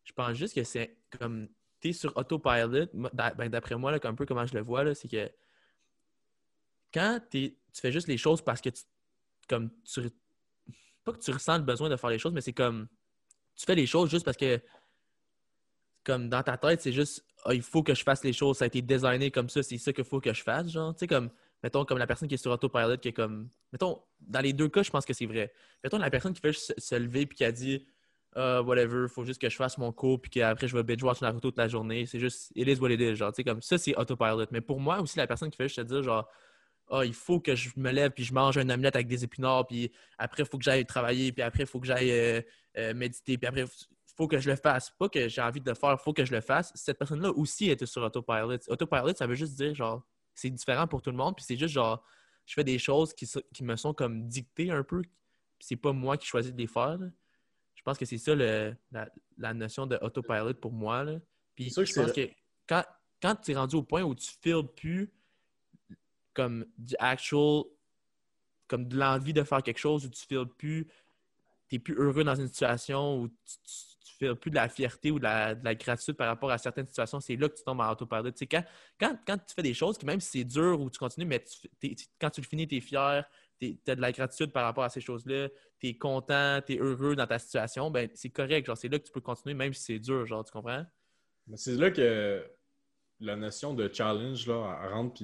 [0.04, 1.48] je pense juste que c'est comme
[1.80, 4.94] tu es sur autopilot, ben, d'après moi, là, un peu comment je le vois, là,
[4.94, 5.30] c'est que
[6.92, 8.82] quand t'es- tu fais juste les choses parce que tu,
[9.48, 10.00] comme tu,
[11.04, 12.88] pas que tu ressens le besoin de faire les choses, mais c'est comme
[13.54, 14.60] tu fais les choses juste parce que
[16.06, 18.64] comme dans ta tête, c'est juste Ah, il faut que je fasse les choses, ça
[18.64, 21.06] a été designé comme ça, c'est ça qu'il faut que je fasse, genre, tu sais,
[21.08, 21.30] comme,
[21.62, 24.68] mettons, comme la personne qui est sur autopilot, qui est comme, mettons, dans les deux
[24.68, 25.52] cas, je pense que c'est vrai.
[25.82, 27.86] Mettons, la personne qui fait se, lever puis qui a dit
[28.36, 31.50] Ah, whatever, faut juste que je fasse mon cours puis qu'après je vais binge-watch Naruto
[31.50, 33.76] toute la journée, c'est juste, it is what it is, genre, tu sais, comme ça,
[33.76, 34.46] c'est autopilot.
[34.52, 36.28] Mais pour moi aussi, la personne qui fait juste se dire, genre,
[36.90, 39.66] ah, il faut que je me lève puis je mange un omelette avec des épinards,
[39.66, 42.40] puis après, il faut que j'aille travailler, puis après, il faut que j'aille euh,
[42.78, 43.64] euh, méditer, puis après,
[44.16, 44.90] faut que je le fasse.
[44.90, 46.72] Pas que j'ai envie de le faire, faut que je le fasse.
[46.74, 48.58] Cette personne-là aussi était sur autopilot.
[48.68, 50.02] Autopilot, ça veut juste dire, genre,
[50.34, 52.02] c'est différent pour tout le monde, puis c'est juste, genre,
[52.46, 55.12] je fais des choses qui, qui me sont comme dictées un peu, puis
[55.60, 56.96] c'est pas moi qui choisis de les faire.
[56.98, 57.06] là.
[57.74, 59.08] Je pense que c'est ça le- la,
[59.38, 61.04] la notion de autopilot pour moi.
[61.04, 61.18] là.
[61.54, 62.30] Puis je pense que
[62.66, 62.84] quand,
[63.22, 65.10] quand tu es rendu au point où tu files plus
[66.34, 67.64] comme du actual,
[68.68, 70.86] comme de l'envie de faire quelque chose, où tu files plus,
[71.68, 75.10] tu plus heureux dans une situation, où tu, tu, tu files plus de la fierté
[75.10, 77.64] ou de la, de la gratitude par rapport à certaines situations, c'est là que tu
[77.64, 78.30] tombes en autopilot.
[78.30, 78.64] Tu quand,
[78.98, 81.44] quand, quand tu fais des choses, même si c'est dur ou tu continues, mais
[82.20, 83.24] quand tu le finis, tu es fier,
[83.60, 85.48] tu as de la gratitude par rapport à ces choses-là,
[85.80, 88.70] tu es content, tu es heureux dans ta situation, ben c'est correct.
[88.76, 90.84] C'est là que tu peux continuer, même si c'est dur, genre, tu comprends?
[91.46, 92.44] Mais c'est là que
[93.20, 95.22] la notion de challenge là, rentre.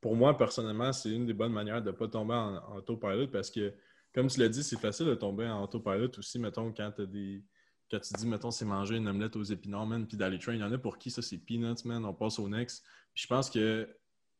[0.00, 3.28] Pour moi, personnellement, c'est une des bonnes manières de ne pas tomber en, en autopilot
[3.28, 3.72] parce que,
[4.14, 7.42] comme tu l'as dit, c'est facile de tomber en autopilot aussi, mettons, quand tu des.
[7.90, 10.54] Quand tu dis, mettons, c'est manger une omelette aux épinards, man, puis d'aller train.
[10.54, 12.84] Il y en a pour qui ça, c'est peanuts, man, on passe au next.
[13.14, 13.88] Puis je pense que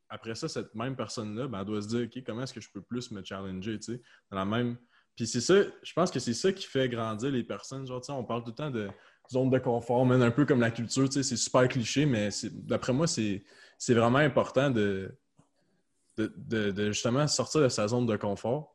[0.08, 2.70] après ça, cette même personne-là, ben, elle doit se dire, OK, comment est-ce que je
[2.70, 4.76] peux plus me challenger, tu sais, dans la même.
[5.16, 7.86] Puis c'est ça, je pense que c'est ça qui fait grandir les personnes.
[7.86, 8.90] Genre, tu sais, on parle tout le temps de
[9.30, 12.28] zone de confort, man, un peu comme la culture, tu sais, c'est super cliché, mais
[12.52, 13.44] d'après moi, c'est
[13.88, 15.16] vraiment important de,
[16.16, 18.73] de- de justement sortir de sa zone de confort.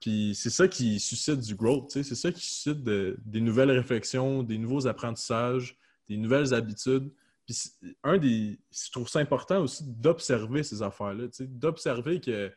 [0.00, 4.42] Puis c'est ça qui suscite du growth, c'est ça qui suscite de- des nouvelles réflexions,
[4.44, 5.76] des nouveaux apprentissages,
[6.08, 7.10] des nouvelles habitudes.
[7.46, 7.56] Puis
[8.04, 8.60] un des.
[8.70, 12.52] Je trouve ça important aussi d'observer ces affaires-là, d'observer que,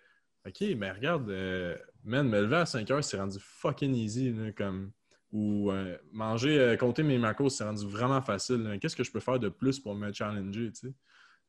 [0.47, 4.91] OK, mais regarde, euh, man, me lever à 5 heures, c'est rendu fucking easy, comme.
[5.31, 8.77] Ou euh, manger, euh, compter mes macros, c'est rendu vraiment facile.
[8.81, 10.93] Qu'est-ce que je peux faire de plus pour me challenger, tu sais?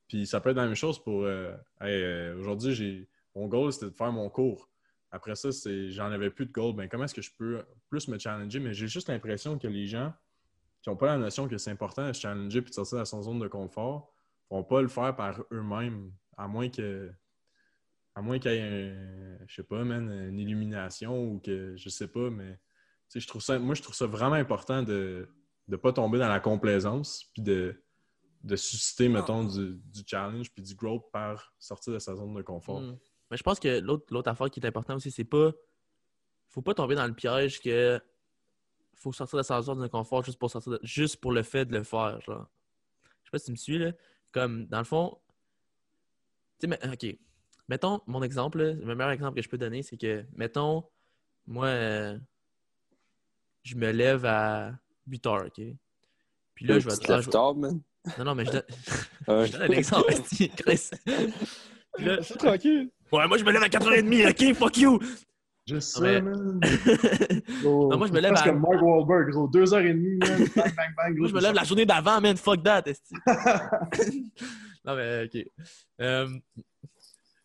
[0.08, 1.26] Puis ça peut être la même chose pour.
[1.80, 4.71] Hey, Aujourd'hui, j'ai mon goal, c'était de faire mon cours.
[5.12, 6.74] Après ça, c'est j'en avais plus de goal.
[6.74, 8.58] Ben, comment est-ce que je peux plus me challenger?
[8.60, 10.12] Mais j'ai juste l'impression que les gens
[10.80, 13.04] qui n'ont pas la notion que c'est important de se challenger et de sortir de
[13.04, 14.12] son zone de confort
[14.50, 17.12] ne vont pas le faire par eux-mêmes, à moins que.
[18.14, 21.88] À moins qu'il y ait un, je sais pas, man, une illumination ou que je
[21.88, 22.58] sais pas, mais
[23.14, 25.28] je trouve ça, moi, je trouve ça vraiment important de
[25.68, 27.82] ne pas tomber dans la complaisance puis de,
[28.44, 32.42] de susciter, mettons, du, du challenge puis du growth par sortir de sa zone de
[32.42, 32.80] confort.
[32.80, 32.98] Mm.
[33.32, 35.50] Mais je pense que l'autre l'autre affaire qui est importante aussi, c'est pas.
[36.50, 37.98] Faut pas tomber dans le piège que
[38.94, 41.64] faut sortir de sa zone de confort juste pour sortir de- juste pour le fait
[41.64, 42.20] de le faire.
[42.20, 42.46] Genre.
[43.04, 43.92] Je sais pas si tu me suis là.
[44.32, 45.18] Comme dans le fond.
[46.60, 47.18] Tu sais, mais- ok.
[47.68, 50.84] Mettons, mon exemple, là, le meilleur exemple que je peux donner, c'est que, mettons,
[51.46, 52.18] moi, euh,
[53.62, 54.72] je me lève à
[55.06, 55.64] 8 heures, ok?
[56.54, 57.80] Puis là, je vais te lèves tard, man.
[58.18, 58.64] Non, non, mais je donne,
[59.46, 60.12] je donne un exemple.
[61.94, 62.90] Puis là, C'est tranquille.
[63.12, 64.56] Ouais, moi, je me lève à 4h30, ok?
[64.56, 64.98] Fuck you!
[65.66, 66.60] Juste Non, mais- man.
[67.62, 69.46] Non, moi, je me lève à- comme Mark Wahlberg, gros.
[69.48, 70.38] Deux heures et demie, man.
[70.56, 71.16] Bang, bang, bang.
[71.18, 72.36] Moi, je me lève la journée d'avant, man.
[72.36, 73.14] Fuck that, esti.
[74.84, 75.46] non, mais OK.
[76.00, 76.28] Euh,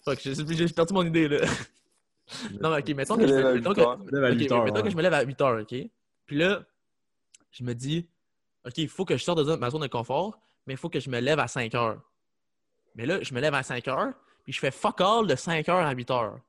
[0.04, 1.38] Fuck, j'ai perdu mon idée, là.
[2.62, 4.52] non, mais OK, mettons que je me, mettons que, Je me lève à ok, 8
[4.52, 4.92] heures, mettons que ouais.
[4.92, 5.76] je me lève à 8 heures, OK?
[6.26, 6.64] Puis là,
[7.52, 8.10] je me dis,
[8.66, 11.00] OK, il faut que je sorte de ma zone de confort, mais il faut que
[11.00, 12.02] je me lève à 5 heures.
[12.96, 14.14] Mais là, je me lève à 5 heures,
[14.48, 16.40] puis je fais fuck all de 5 heures à 8 heures.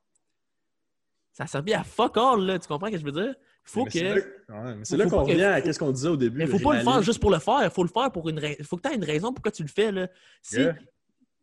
[1.33, 2.57] Ça a servi à fuck all, là.
[2.57, 3.35] Tu comprends ce que je veux dire?
[3.65, 4.05] Faut Mais c'est que.
[4.05, 6.37] là- ouais, mais c'est là qu'on revient à ce qu'on disait au début.
[6.37, 7.59] Mais faut pas le faire juste pour le faire.
[7.61, 8.63] Il faut le faire pour une raison.
[8.63, 9.91] faut que tu aies une raison pourquoi tu le fais.
[9.91, 10.07] Là.
[10.41, 10.75] Si, Yeah.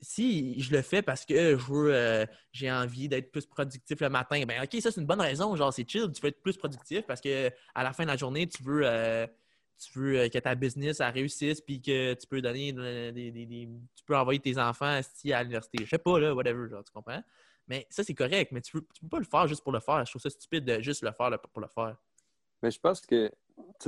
[0.01, 4.09] si je le fais parce que je veux, euh, j'ai envie d'être plus productif le
[4.09, 5.55] matin, ben ok, ça c'est une bonne raison.
[5.57, 8.17] Genre, c'est chill, tu veux être plus productif parce que à la fin de la
[8.17, 9.27] journée, tu veux, euh,
[9.79, 14.17] tu veux euh, que ta business réussisse puis que tu peux donner euh, tu peux
[14.17, 15.85] envoyer tes enfants à l'université.
[15.85, 17.23] Je sais pas, là, whatever, genre, tu comprends?
[17.69, 20.05] Mais ça, c'est correct, mais tu tu peux pas le faire juste pour le faire.
[20.05, 21.97] Je trouve ça stupide de juste le faire pour le faire.
[22.63, 23.31] Mais je pense que,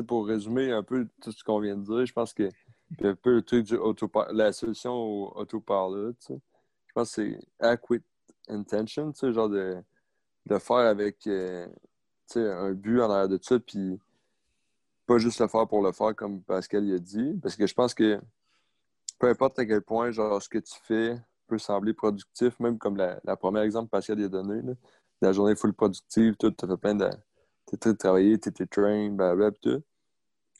[0.07, 2.51] pour résumer un peu tout ce qu'on vient de dire, je pense que
[3.03, 3.78] un peu le truc du
[4.32, 6.41] la solution au autopilot, tu sais,
[6.86, 8.03] je pense que c'est acquit
[8.49, 9.76] intention, tu sais, genre de,
[10.47, 11.66] de faire avec, euh,
[12.26, 13.99] tu sais, un but en arrière de ça, puis
[15.09, 17.72] pas juste le faire pour le faire comme Pascal il a dit, parce que je
[17.74, 18.20] pense que
[19.18, 22.98] peu importe à quel point genre ce que tu fais peut sembler productif, même comme
[22.98, 24.61] la, la première exemple Pascal a donné,
[25.22, 27.09] la journée full productive, tout, t'as fait plein de.
[27.64, 29.82] T'es très travaillé, t'es train, blablabla, tout.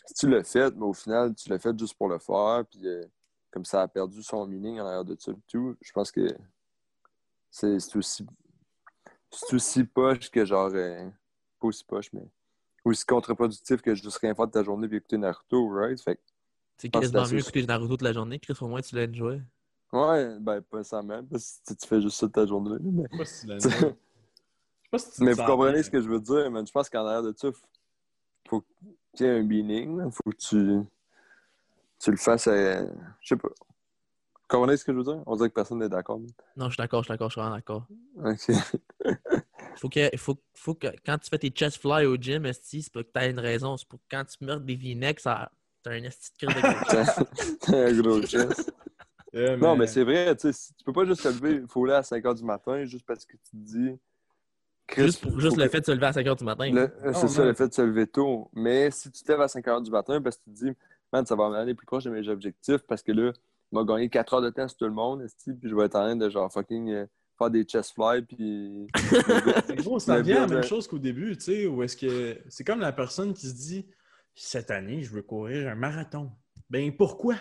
[0.07, 2.81] Si tu l'as fait, mais au final, tu l'as fait juste pour le faire, puis
[2.87, 3.05] euh,
[3.51, 6.27] comme ça a perdu son meaning en arrière de pis tout, je pense que
[7.51, 8.27] c'est c'est aussi.
[9.31, 10.71] C'est aussi poche que genre.
[10.73, 11.07] euh,
[11.61, 12.27] pas aussi poche, mais
[12.89, 16.01] aussi contre-productif que juste rien faire de ta journée puis écouter Naruto, right?
[16.01, 16.19] Fait
[16.77, 18.39] C'est quasiment c'est mieux assez- que Naruto toute la journée.
[18.39, 19.43] Chris, au moins, tu l'as enjoy.
[19.93, 22.79] ouais, ben, pas ça même, parce que tu fais juste ça de ta journée, là,
[22.83, 23.05] mais.
[23.11, 23.69] Je sais pas si tu.
[24.91, 26.67] Je sais pas si tu Mais vous comprenez ce que je veux dire, man.
[26.67, 27.49] Je pense qu'en arrière de ça,
[28.49, 28.65] faut
[29.15, 30.03] qu'il y ait un meaning.
[30.07, 30.81] Il faut que tu,
[31.99, 32.85] tu le fasses à...
[32.87, 32.89] Je
[33.25, 33.49] sais pas.
[33.49, 35.23] Vous comprenez ce que je veux dire?
[35.27, 36.19] On dirait que personne n'est d'accord.
[36.57, 37.87] Non, je suis d'accord, je suis d'accord, je suis vraiment d'accord.
[38.25, 38.51] Ok.
[39.79, 43.03] Faut que, faut, faut que quand tu fais tes chest fly au gym, c'est pas
[43.03, 43.77] que t'as une raison.
[43.77, 45.51] C'est pour que quand tu meurs des V-necks, ça
[45.83, 46.53] t'as un esti de de.
[47.61, 48.73] T'as un gros chest.
[49.35, 51.85] Non, mais c'est vrai, tu sais, si- tu peux pas juste te lever, il faut
[51.85, 53.99] aller à 5 h du matin juste parce que tu te dis.
[54.87, 56.89] Chris, Juste pour juste le que- fait de se lever à 5 h du matin.
[57.13, 58.51] C'est ça, le fait de se lever tôt.
[58.55, 60.73] Mais si tu te lèves à 5 h du matin parce que tu te dis,
[61.13, 63.33] man, ça va m'aller plus proche de mes objectifs parce que là,
[63.71, 65.85] il m'a gagné 4 heures de temps sur tout le monde, esti, puis je vais
[65.85, 67.07] être en train de genre fucking euh,
[67.39, 68.87] faire des chest fly, puis.
[69.77, 72.39] Gros, ça revient à la même euh, chose qu'au début, tu sais, où est-ce que
[72.49, 73.87] c'est comme la personne qui se dit
[74.35, 76.31] cette année, je veux courir un marathon.
[76.71, 77.37] Ben pourquoi?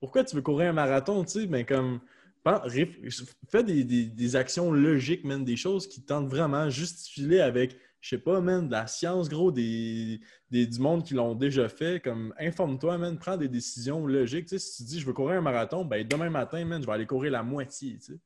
[0.00, 1.46] Pourquoi tu veux courir un marathon, tu sais?
[1.46, 2.00] Ben comme
[2.44, 7.76] réf- fais des, des- des actions logiques, man, des choses qui tentent vraiment, justifier avec,
[8.00, 11.68] je sais pas, man, de la science, gros, des, des- du monde qui l'ont déjà
[11.70, 12.02] fait.
[12.02, 14.46] Comme informe-toi, man, prends des décisions logiques.
[14.46, 16.86] Tu sais, si tu dis je veux courir un marathon, ben demain matin, man, je
[16.86, 18.18] vais aller courir la moitié, tu sais.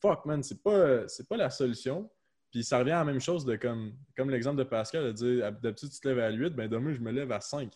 [0.00, 2.10] Fuck, man, c'est pas, c'est pas la solution.
[2.50, 5.52] Puis ça revient à la même chose de comme, comme l'exemple de Pascal, de dire
[5.52, 7.72] d'habitude tu te lèves à 8, ben demain je me lève à 5.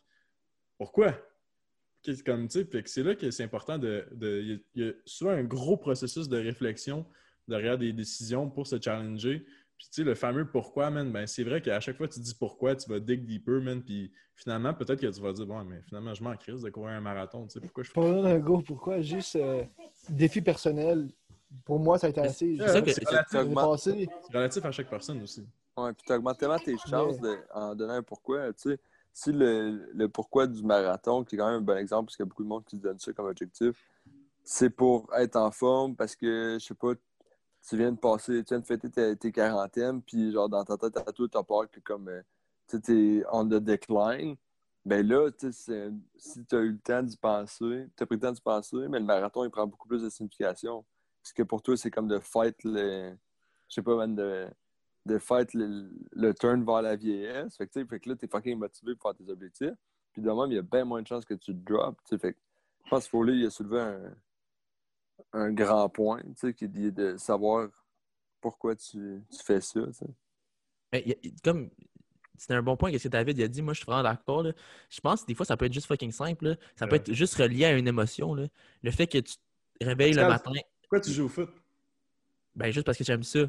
[0.78, 1.14] Pourquoi?
[2.26, 4.06] Comme, c'est là que c'est important de.
[4.12, 7.06] de- Il y, a- il y a souvent un gros processus de réflexion
[7.48, 9.46] derrière des décisions pour se challenger.
[9.78, 12.20] Puis, tu sais, le fameux pourquoi, man, ben c'est vrai qu'à chaque fois que tu
[12.20, 13.82] dis pourquoi, tu vas dig deeper, man.
[13.82, 16.90] Puis finalement, peut-être que tu vas dire, bon, mais finalement, je m'en crise de courir
[16.94, 17.46] un marathon.
[17.46, 19.00] Tu sais, pourquoi je fais Pas d'un go, pourquoi?
[19.00, 19.64] Juste euh,
[20.10, 21.08] défi personnel.
[21.64, 22.56] Pour moi, ça a été assez.
[22.58, 25.44] C'est ça que- c'est Tu relatif, relatif à chaque personne aussi.
[25.76, 28.52] Ouais, puis tu augmentes tellement tes chances de, en donnant un pourquoi.
[28.52, 28.78] Tu sais,
[29.12, 32.24] si le, le pourquoi du marathon, qui est quand même un bon exemple, parce qu'il
[32.24, 33.74] y a beaucoup de monde qui se donne ça comme objectif,
[34.44, 36.92] c'est pour être en forme parce que, je sais pas,
[37.68, 40.76] tu viens de passer, tu viens de fêter tes, tes quarantaines, puis genre dans ta
[40.76, 42.22] tête à toi, t'as peur que comme, euh,
[42.68, 44.36] tu sais, t'es on the decline.
[44.84, 48.06] Ben là, tu sais, c'est- si tu as eu le temps d'y penser, tu as
[48.06, 50.84] pris le temps d'y penser, mais le marathon, il prend beaucoup plus de signification.
[51.24, 53.16] Parce que pour toi, c'est comme de fight le.
[53.68, 54.46] Je sais pas, man, de,
[55.06, 57.56] de fight le, le turn vers la vieillesse.
[57.56, 59.72] Fait que, tu sais, fait que là, t'es fucking motivé pour faire tes objectifs.
[60.12, 61.96] Puis de même, il y a bien moins de chances que tu te drops.
[62.04, 62.18] tu sais.
[62.18, 62.38] Fait que
[62.84, 64.14] je pense qu'il faut il a soulevé un,
[65.32, 67.68] un grand point, tu sais, qui est de savoir
[68.42, 69.80] pourquoi tu, tu fais ça.
[69.86, 70.06] tu sais.
[70.92, 71.70] Mais il y a- comme
[72.36, 74.42] c'était un bon point qu'est-ce que David il a dit, moi je suis vraiment d'accord.
[74.42, 74.52] là.
[74.90, 76.48] Je pense que des fois ça peut être juste fucking simple.
[76.48, 76.56] là.
[76.76, 78.34] Ça peut être juste relié à une émotion.
[78.34, 78.46] là.
[78.82, 79.36] Le fait que tu
[79.80, 80.50] te réveilles le matin,
[80.94, 81.50] Pourquoi tu joues au foot?
[82.56, 83.40] ben juste parce que j'aime ça.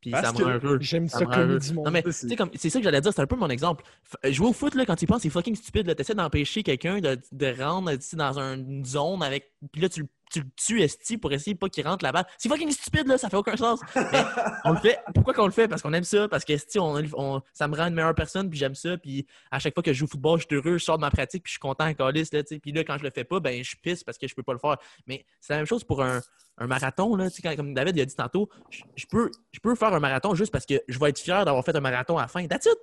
[0.00, 0.78] Puis Parce ça me rend heureux.
[0.80, 1.84] j'aime Ça ça me rend comme du monde.
[1.86, 3.84] Non, mais c'est- sais, comme c'est ça que j'allais dire, c'est un peu mon exemple.
[4.22, 5.92] F- Jouer au foot, là, quand tu penses, c'est fucking stupide.
[5.94, 9.52] Tu essaies d'empêcher quelqu'un de, de rendre dans un- une zone avec.
[9.72, 12.26] Puis là, tu, le- tu le tues esti pour essayer pas qu'il rentre la balle.
[12.38, 13.80] C'est fucking stupide, là, ça fait aucun sens.
[13.94, 14.22] Mais
[14.64, 14.98] on le fait.
[15.14, 15.68] Pourquoi qu'on le fait?
[15.68, 18.50] Parce qu'on aime ça, parce que esti, on, on- ça me rend une meilleure personne,
[18.50, 18.96] puis j'aime ça.
[18.98, 21.02] Puis à chaque fois que je joue au football, je suis heureux, je sors de
[21.02, 22.22] ma pratique, puis je suis content encore là.
[22.62, 24.52] Puis là, quand je le fais pas, ben je pisse parce que je peux pas
[24.52, 24.76] le faire.
[25.06, 26.20] Mais c'est la même chose pour un,
[26.58, 29.74] un marathon, là, quand- comme David il a dit tantôt, je, je peux, je peux
[29.74, 32.22] faire un marathon juste parce que je vais être fier d'avoir fait un marathon à
[32.22, 32.46] la fin.
[32.46, 32.78] That's it!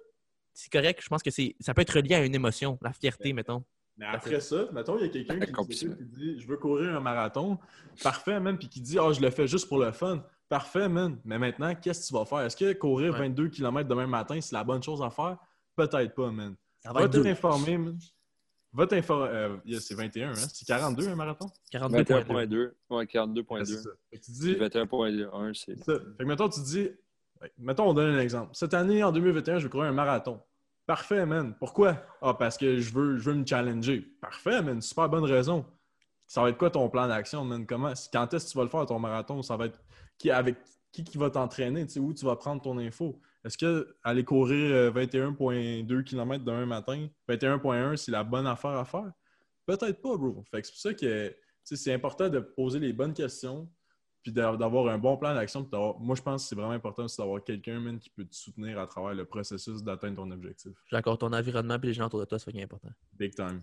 [0.54, 1.00] C'est correct.
[1.04, 3.64] Je pense que c'est, ça peut être relié à une émotion, la fierté, mettons.
[3.98, 7.00] Mais après ça, mettons, il y a quelqu'un qui, qui dit Je veux courir un
[7.00, 7.60] marathon.
[8.02, 8.58] Parfait, man.
[8.58, 10.24] Puis qui dit Ah, je le fais juste pour le fun.
[10.50, 11.18] Parfait, man.
[11.26, 12.40] Mais maintenant, qu'est-ce que tu vas faire?
[12.40, 13.20] Est-ce que courir Ouais.
[13.20, 15.38] 22 km demain matin, c'est la bonne chose à faire?
[15.76, 16.56] Peut-être pas, man.
[16.80, 17.98] Ça va t'informer, man.
[18.74, 19.28] Va t'informer.
[19.32, 20.34] euh, yeah, c'est 21, hein?
[20.34, 21.46] C'est 42 un marathon?
[21.72, 22.24] 42.2.
[22.24, 22.72] 21.2.
[22.90, 23.66] Ouais, Ouais, 42.2.
[23.66, 23.90] c'est ça.
[24.10, 25.78] Fait que tu dis 21.1, c'est.
[25.84, 25.94] ça.
[26.18, 26.90] Fait que mettons, tu dis,
[27.60, 28.50] mettons, on donne un exemple.
[28.54, 30.42] Cette année, en 2021, je vais courir un marathon.
[30.86, 31.56] Parfait, man.
[31.60, 32.04] Pourquoi?
[32.22, 34.02] Ah, parce que je veux, je me challenger.
[34.22, 34.82] Parfait, man.
[34.82, 35.66] Super bonne raison.
[36.28, 37.66] Ça va être quoi ton plan d'action, man?
[37.66, 39.42] Comment, quand est-ce que tu vas le faire, ton marathon?
[39.42, 39.80] Ça va être
[40.18, 40.58] qui, avec
[40.92, 41.86] qui qui va t'entraîner?
[41.98, 43.22] Où tu vas prendre ton info?
[43.46, 48.86] Est-ce que aller courir euh, 21,2 km demain matin, 21,1, c'est la bonne affaire à
[48.86, 49.12] faire?
[49.66, 50.44] Peut-être pas, bro.
[50.50, 53.70] Fait que c'est pour ça que c'est important de poser les bonnes questions,
[54.24, 55.68] puis d'a- d'avoir un bon plan d'action.
[56.00, 58.88] Moi, je pense que c'est vraiment important aussi d'avoir quelqu'un qui peut te soutenir à
[58.88, 60.72] travers le processus d'atteindre ton objectif.
[60.92, 61.18] D'accord.
[61.18, 62.90] Ton environnement et les gens autour de toi, c'est important.
[63.20, 63.60] Big time.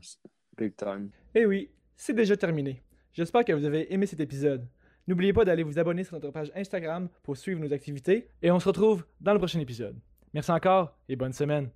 [0.56, 1.10] Big time.
[1.34, 2.82] Eh oui, c'est déjà terminé.
[3.12, 4.66] J'espère que vous avez aimé cet épisode.
[5.08, 8.60] N'oubliez pas d'aller vous abonner sur notre page Instagram pour suivre nos activités et on
[8.60, 9.96] se retrouve dans le prochain épisode.
[10.32, 11.70] Merci encore et bonne semaine.